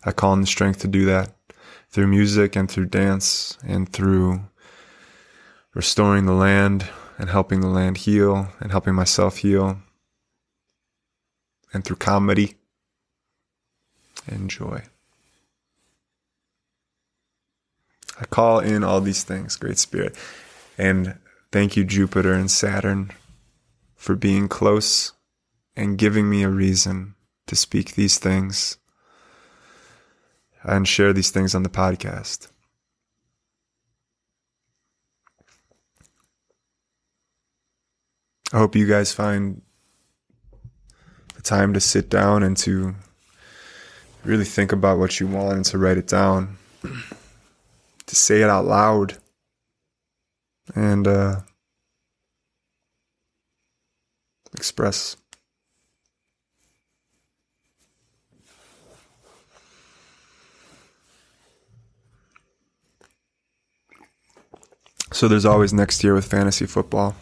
I 0.05 0.11
call 0.11 0.33
on 0.33 0.41
the 0.41 0.47
strength 0.47 0.81
to 0.81 0.89
do 0.89 1.05
that 1.05 1.31
through 1.91 2.07
music 2.07 2.57
and 2.57 2.71
through 2.71 2.87
dance 2.87 3.59
and 3.63 3.93
through 3.93 4.41
restoring 5.75 6.25
the 6.25 6.33
land 6.33 6.89
and 7.19 7.29
helping 7.29 7.61
the 7.61 7.69
land 7.69 7.99
heal 7.99 8.49
and 8.59 8.71
helping 8.71 8.95
myself 8.95 9.37
heal. 9.37 9.77
And 11.75 11.85
through 11.85 11.97
comedy 11.97 12.57
and 14.27 14.51
joy. 14.51 14.83
I 18.21 18.25
call 18.27 18.61
in 18.61 18.85
all 18.85 19.01
these 19.01 19.25
things, 19.25 19.57
Great 19.57 19.79
Spirit. 19.79 20.17
And 20.79 21.19
thank 21.51 21.77
you, 21.77 21.85
Jupiter 21.85 22.33
and 22.33 22.51
Saturn, 22.51 23.11
for 23.97 24.15
being 24.15 24.49
close 24.49 25.13
and 25.75 25.99
giving 25.99 26.29
me 26.29 26.43
a 26.43 26.49
reason 26.49 27.15
to 27.47 27.57
speak 27.57 27.95
these 27.95 28.19
things 28.19 28.77
and 30.63 30.87
share 30.87 31.13
these 31.13 31.31
things 31.31 31.55
on 31.55 31.63
the 31.63 31.69
podcast. 31.69 32.49
I 38.53 38.59
hope 38.59 38.77
you 38.77 38.87
guys 38.87 39.13
find 39.13 39.63
the 41.35 41.43
time 41.43 41.73
to 41.73 41.81
sit 41.81 42.11
down 42.11 42.43
and 42.43 42.57
to 42.59 42.95
really 44.25 44.45
think 44.45 44.73
about 44.73 44.99
what 44.99 45.21
you 45.21 45.27
want 45.27 45.57
and 45.57 45.65
to 45.67 45.79
write 45.79 45.99
it 45.99 46.07
down, 46.07 46.57
to 48.07 48.17
say 48.17 48.43
it 48.43 48.49
out 48.49 48.65
loud, 48.65 49.19
and 50.75 51.07
uh, 51.07 51.41
express. 54.55 55.17
So 65.13 65.29
there's 65.29 65.45
always 65.45 65.75
next 65.75 66.03
year 66.03 66.15
with 66.15 66.25
fantasy 66.25 66.65
football. 66.67 67.15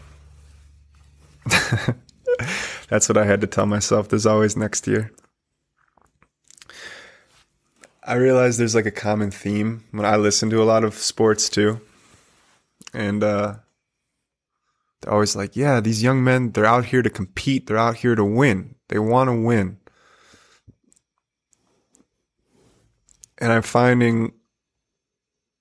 That's 2.88 3.08
what 3.08 3.18
I 3.18 3.24
had 3.24 3.40
to 3.40 3.46
tell 3.46 3.66
myself. 3.66 4.08
There's 4.08 4.26
always 4.26 4.56
next 4.56 4.86
year. 4.86 5.12
I 8.10 8.14
realize 8.14 8.56
there's 8.56 8.74
like 8.74 8.86
a 8.86 8.90
common 8.90 9.30
theme 9.30 9.84
when 9.92 10.04
I 10.04 10.16
listen 10.16 10.50
to 10.50 10.60
a 10.60 10.64
lot 10.64 10.82
of 10.82 10.94
sports 10.94 11.48
too. 11.48 11.80
And 12.92 13.22
uh, 13.22 13.54
they're 15.00 15.12
always 15.12 15.36
like, 15.36 15.54
yeah, 15.54 15.78
these 15.78 16.02
young 16.02 16.24
men, 16.24 16.50
they're 16.50 16.66
out 16.66 16.86
here 16.86 17.02
to 17.02 17.08
compete. 17.08 17.68
They're 17.68 17.78
out 17.78 17.98
here 17.98 18.16
to 18.16 18.24
win. 18.24 18.74
They 18.88 18.98
want 18.98 19.28
to 19.28 19.40
win. 19.40 19.78
And 23.38 23.52
I'm 23.52 23.62
finding 23.62 24.32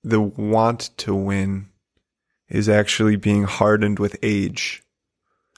the 0.02 0.20
want 0.20 0.90
to 0.96 1.14
win 1.14 1.68
is 2.48 2.68
actually 2.68 3.14
being 3.14 3.44
hardened 3.44 4.00
with 4.00 4.18
age. 4.24 4.82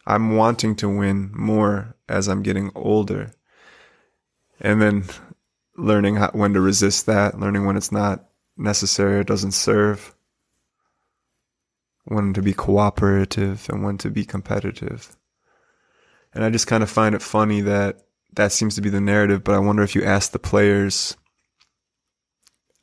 I'm 0.07 0.37
wanting 0.37 0.77
to 0.77 0.91
win 0.91 1.31
more 1.33 1.97
as 2.07 2.29
I'm 2.29 2.43
getting 2.43 2.71
older. 2.75 3.33
And 4.61 4.83
then 4.83 5.05
learning 5.77 6.17
how, 6.17 6.31
when 6.33 6.55
to 6.55 6.61
resist 6.61 7.07
that, 7.07 7.39
learning 7.39 7.67
when 7.67 7.77
it's 7.77 7.93
not 7.93 8.25
necessary 8.57 9.17
or 9.17 9.25
doesn't 9.25 9.53
serve, 9.53 10.15
when 12.05 12.35
to 12.35 12.43
be 12.43 12.53
cooperative 12.53 13.67
and 13.71 13.83
when 13.83 13.99
to 13.99 14.11
be 14.11 14.25
competitive. 14.25 15.17
And 16.35 16.45
I 16.45 16.51
just 16.51 16.67
kind 16.67 16.83
of 16.83 16.91
find 16.91 17.15
it 17.15 17.23
funny 17.23 17.61
that 17.63 18.03
that 18.35 18.53
seems 18.53 18.75
to 18.77 18.81
be 18.81 18.91
the 18.91 19.01
narrative, 19.01 19.45
but 19.45 19.55
I 19.55 19.59
wonder 19.59 19.83
if 19.83 19.95
you 19.95 20.03
ask 20.05 20.33
the 20.33 20.39
players 20.39 21.17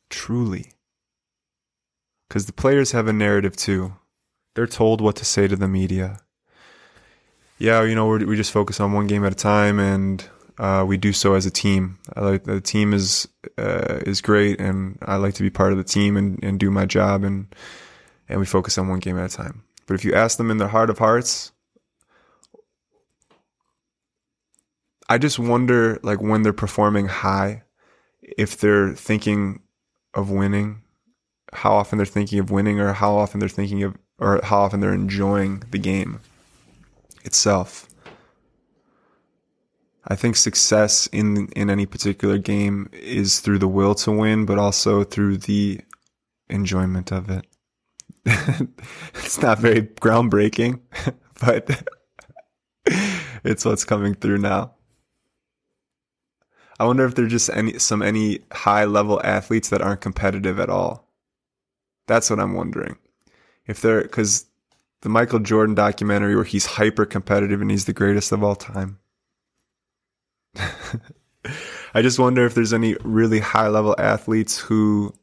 truly. 0.10 0.74
Because 2.28 2.46
the 2.46 2.54
players 2.54 2.92
have 2.92 3.08
a 3.08 3.14
narrative 3.14 3.56
too. 3.56 3.94
They're 4.54 4.68
told 4.68 5.02
what 5.02 5.16
to 5.18 5.26
say 5.26 5.48
to 5.48 5.56
the 5.56 5.68
media. 5.68 6.20
Yeah, 7.58 7.84
you 7.84 7.96
know, 7.96 8.08
we 8.08 8.36
just 8.36 8.52
focus 8.52 8.80
on 8.80 8.94
one 8.94 9.08
game 9.08 9.26
at 9.26 9.32
a 9.32 9.36
time, 9.36 9.80
and 9.80 10.24
uh, 10.60 10.84
we 10.86 10.97
do 10.97 11.14
so 11.14 11.34
as 11.34 11.45
a 11.45 11.51
team. 11.51 11.97
I 12.16 12.22
like 12.22 12.43
the 12.43 12.62
team 12.62 12.93
is 12.93 13.28
uh, 13.57 13.99
is 14.05 14.22
great, 14.22 14.60
and 14.60 14.97
I 15.01 15.16
like 15.16 15.34
to 15.36 15.43
be 15.43 15.49
part 15.49 15.72
of 15.72 15.78
the 15.78 15.84
team 15.84 16.18
and, 16.18 16.43
and 16.43 16.60
do 16.60 16.70
my 16.70 16.86
job, 16.86 17.24
and 17.24 17.47
and 18.28 18.39
we 18.39 18.45
focus 18.45 18.78
on 18.78 18.88
one 18.88 18.99
game 18.99 19.18
at 19.18 19.34
a 19.34 19.36
time. 19.36 19.64
But 19.88 19.95
if 19.95 20.05
you 20.05 20.14
ask 20.14 20.38
them 20.38 20.51
in 20.51 20.57
their 20.57 20.68
heart 20.68 20.89
of 20.89 20.99
hearts, 20.99 21.51
I 25.07 25.18
just 25.18 25.39
wonder, 25.39 25.99
like 26.03 26.22
when 26.22 26.43
they're 26.43 26.53
performing 26.53 27.07
high, 27.07 27.64
if 28.22 28.57
they're 28.57 28.93
thinking 28.93 29.62
of 30.14 30.30
winning, 30.30 30.84
how 31.53 31.74
often 31.74 31.97
they're 31.97 32.05
thinking 32.05 32.38
of 32.38 32.51
winning, 32.51 32.80
or 32.80 32.93
how 32.93 33.16
often 33.16 33.39
they're 33.39 33.49
thinking 33.49 33.82
of 33.82 33.95
or 34.20 34.41
how 34.43 34.60
often 34.60 34.82
they're 34.82 34.93
enjoying 34.93 35.64
the 35.72 35.78
game 35.78 36.20
itself. 37.24 37.89
I 40.08 40.16
think 40.16 40.36
success 40.36 41.08
in 41.08 41.50
in 41.56 41.70
any 41.70 41.86
particular 41.86 42.38
game 42.38 42.89
is 42.93 43.39
through 43.39 43.60
the 43.60 43.68
will 43.68 43.95
to 43.95 44.12
win, 44.12 44.45
but 44.45 44.58
also 44.58 45.04
through 45.04 45.38
the 45.38 45.82
enjoyment 46.50 47.12
of 47.12 47.30
it. 47.30 47.45
it's 48.26 49.41
not 49.41 49.60
very 49.60 49.84
groundbreaking, 49.84 50.82
but 51.41 51.88
it's 53.43 53.66
what's 53.66 53.86
coming 53.86 54.14
through 54.16 54.39
now. 54.39 54.74
I 56.80 56.86
wonder 56.86 57.06
if 57.06 57.16
there's 57.16 57.32
just 57.32 57.50
any 57.50 57.78
some 57.78 58.02
any 58.02 58.39
high 58.52 58.86
level 58.86 59.22
athletes 59.24 59.70
that 59.70 59.82
aren't 59.82 60.02
competitive 60.02 60.60
at 60.60 60.70
all. 60.70 61.08
That's 62.08 62.30
what 62.30 62.39
I'm 62.39 62.54
wondering 62.54 62.97
if 63.68 63.82
they're 63.82 64.02
because 64.02 64.45
the 65.02 65.10
Michael 65.10 65.39
Jordan 65.39 65.76
documentary 65.76 66.36
where 66.36 66.45
he's 66.45 66.66
hyper 66.66 67.06
competitive 67.06 67.62
and 67.62 67.70
he's 67.70 67.86
the 67.86 67.93
greatest 67.93 68.32
of 68.32 68.43
all 68.43 68.56
time. 68.56 69.00
I 71.93 72.02
just 72.02 72.20
wonder 72.20 72.45
if 72.45 72.54
there's 72.54 72.74
any 72.74 72.95
really 73.04 73.39
high 73.39 73.68
level 73.68 73.95
athletes 73.97 74.58
who 74.58 75.14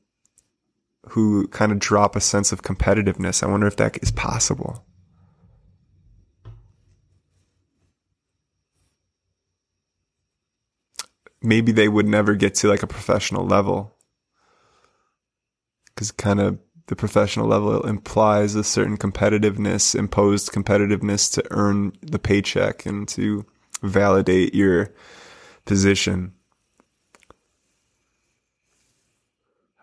who 1.11 1.47
kind 1.49 1.71
of 1.71 1.79
drop 1.79 2.17
a 2.17 2.21
sense 2.21 2.51
of 2.51 2.63
competitiveness. 2.63 3.43
I 3.43 3.47
wonder 3.47 3.67
if 3.67 3.77
that 3.77 4.03
is 4.03 4.11
possible. 4.11 4.85
Maybe 11.41 11.71
they 11.71 11.87
would 11.87 12.07
never 12.07 12.35
get 12.35 12.57
to 12.57 12.69
like 12.69 12.83
a 12.83 12.89
professional 12.89 13.47
level. 13.47 13.95
Cuz 15.97 16.11
kind 16.11 16.41
of 16.41 16.59
the 16.89 16.97
professional 16.97 17.47
level 17.47 17.87
implies 17.87 18.55
a 18.55 18.65
certain 18.65 18.97
competitiveness, 18.97 19.95
imposed 19.95 20.53
competitiveness 20.53 21.33
to 21.35 21.45
earn 21.51 21.93
the 22.01 22.19
paycheck 22.19 22.87
and 22.87 23.09
to 23.09 23.45
validate 23.87 24.55
your 24.55 24.93
position. 25.65 26.33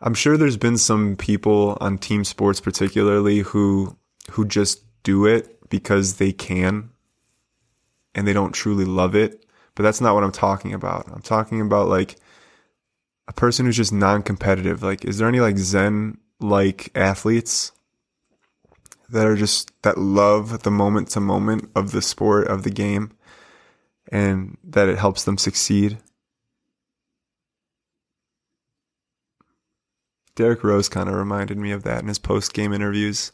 I'm 0.02 0.14
sure 0.14 0.36
there's 0.36 0.58
been 0.58 0.78
some 0.78 1.16
people 1.16 1.78
on 1.80 1.98
team 1.98 2.26
sports 2.26 2.60
particularly 2.60 3.40
who 3.40 3.96
who 4.32 4.46
just 4.46 4.84
do 5.04 5.26
it 5.26 5.70
because 5.70 6.16
they 6.16 6.32
can 6.32 6.90
and 8.16 8.28
they 8.28 8.34
don't 8.34 8.52
truly 8.54 8.86
love 8.86 9.16
it, 9.16 9.46
but 9.76 9.84
that's 9.84 10.02
not 10.02 10.14
what 10.14 10.24
I'm 10.24 10.32
talking 10.32 10.74
about. 10.74 11.08
I'm 11.12 11.22
talking 11.22 11.62
about 11.62 11.88
like 11.88 12.18
a 13.28 13.34
person 13.34 13.66
who's 13.66 13.78
just 13.78 13.94
non-competitive. 13.94 14.84
Like 14.84 15.06
is 15.06 15.18
there 15.18 15.28
any 15.28 15.40
like 15.40 15.58
zen 15.58 16.18
like 16.40 16.92
athletes 16.96 17.72
that 19.10 19.26
are 19.26 19.38
just 19.38 19.72
that 19.84 19.98
love 19.98 20.64
the 20.64 20.72
moment 20.72 21.10
to 21.10 21.22
moment 21.22 21.70
of 21.76 21.92
the 21.92 22.02
sport 22.02 22.48
of 22.48 22.64
the 22.64 22.72
game 22.72 23.14
and 24.14 24.60
that 24.64 24.88
it 24.88 25.00
helps 25.00 25.24
them 25.24 25.40
succeed. 25.40 25.98
Derrick 30.36 30.64
Rose 30.64 30.88
kind 30.88 31.10
of 31.10 31.16
reminded 31.16 31.58
me 31.58 31.72
of 31.72 31.82
that 31.84 32.04
in 32.04 32.08
his 32.08 32.20
post 32.20 32.54
game 32.54 32.74
interviews. 32.74 33.32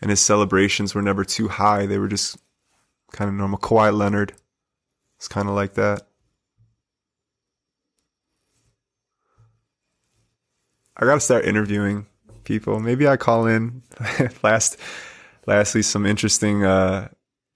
And 0.00 0.10
his 0.10 0.20
celebrations 0.20 0.94
were 0.94 1.00
never 1.00 1.24
too 1.24 1.46
high. 1.46 1.86
They 1.86 1.98
were 1.98 2.08
just 2.08 2.36
kind 3.12 3.28
of 3.28 3.36
normal. 3.36 3.58
Kawhi 3.58 3.96
Leonard. 3.96 4.32
It's 5.16 5.28
kind 5.28 5.48
of 5.48 5.54
like 5.54 5.74
that. 5.74 6.02
I 10.96 11.04
got 11.04 11.14
to 11.14 11.20
start 11.20 11.44
interviewing 11.44 12.06
people. 12.42 12.80
Maybe 12.80 13.06
I 13.06 13.16
call 13.16 13.46
in 13.46 13.82
last, 14.42 14.76
lastly, 15.46 15.82
some 15.82 16.04
interesting 16.04 16.64
uh, 16.64 17.08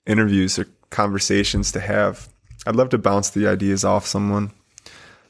interviews 0.07 0.57
or 0.57 0.68
conversations 0.91 1.72
to 1.72 1.80
have. 1.80 2.28
I'd 2.66 2.76
love 2.76 2.89
to 2.91 2.99
bounce 2.99 3.30
the 3.30 3.47
ideas 3.47 3.84
off 3.84 4.07
someone 4.07 4.53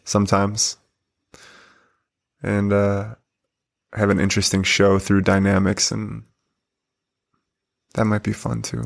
sometimes 0.05 0.77
and 2.43 2.73
uh, 2.73 3.15
have 3.95 4.11
an 4.11 4.21
interesting 4.21 4.63
show 4.63 4.99
through 4.99 5.23
dynamics, 5.23 5.91
and 5.91 6.25
that 7.95 8.05
might 8.05 8.23
be 8.23 8.33
fun 8.33 8.63
too. 8.63 8.85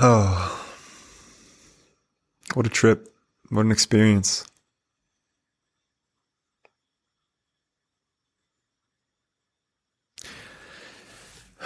Oh, 0.00 0.57
what 2.58 2.66
a 2.66 2.70
trip. 2.70 3.08
What 3.50 3.64
an 3.66 3.70
experience. 3.70 4.44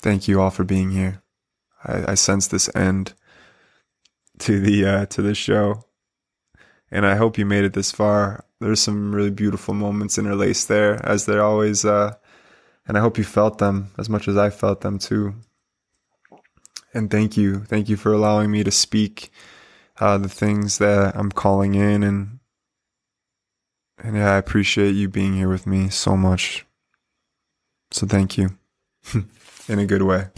Thank 0.00 0.26
you 0.26 0.40
all 0.40 0.48
for 0.48 0.64
being 0.64 0.90
here. 0.92 1.22
I, 1.84 2.12
I 2.12 2.14
sense 2.14 2.46
this 2.46 2.74
end 2.74 3.12
to 4.38 4.58
the 4.58 4.86
uh, 4.86 5.04
to 5.04 5.20
the 5.20 5.34
show, 5.34 5.84
and 6.90 7.04
I 7.04 7.16
hope 7.16 7.36
you 7.36 7.44
made 7.44 7.64
it 7.64 7.74
this 7.74 7.92
far. 7.92 8.46
There's 8.58 8.80
some 8.80 9.14
really 9.14 9.32
beautiful 9.32 9.74
moments 9.74 10.16
interlaced 10.16 10.68
there, 10.68 10.94
as 11.04 11.26
there 11.26 11.42
always, 11.44 11.84
uh, 11.84 12.14
and 12.88 12.96
I 12.96 13.02
hope 13.02 13.18
you 13.18 13.24
felt 13.24 13.58
them 13.58 13.90
as 13.98 14.08
much 14.08 14.28
as 14.28 14.38
I 14.38 14.48
felt 14.48 14.80
them 14.80 14.98
too. 14.98 15.34
And 16.94 17.10
thank 17.10 17.36
you, 17.36 17.64
thank 17.64 17.88
you 17.88 17.96
for 17.96 18.12
allowing 18.12 18.50
me 18.50 18.62
to 18.62 18.70
speak 18.70 19.30
uh, 20.00 20.16
the 20.16 20.28
things 20.28 20.78
that 20.78 21.16
I'm 21.16 21.30
calling 21.30 21.74
in, 21.74 22.02
and 22.02 22.38
and 23.98 24.16
yeah, 24.16 24.32
I 24.32 24.38
appreciate 24.38 24.92
you 24.92 25.08
being 25.08 25.34
here 25.34 25.48
with 25.48 25.66
me 25.66 25.88
so 25.88 26.16
much. 26.16 26.64
So 27.90 28.06
thank 28.06 28.38
you. 28.38 28.56
in 29.68 29.78
a 29.78 29.86
good 29.86 30.02
way. 30.02 30.28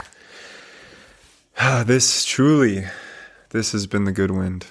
This 1.87 2.25
truly, 2.25 2.85
this 3.51 3.73
has 3.73 3.87
been 3.87 4.05
the 4.05 4.13
Goodwind. 4.13 4.67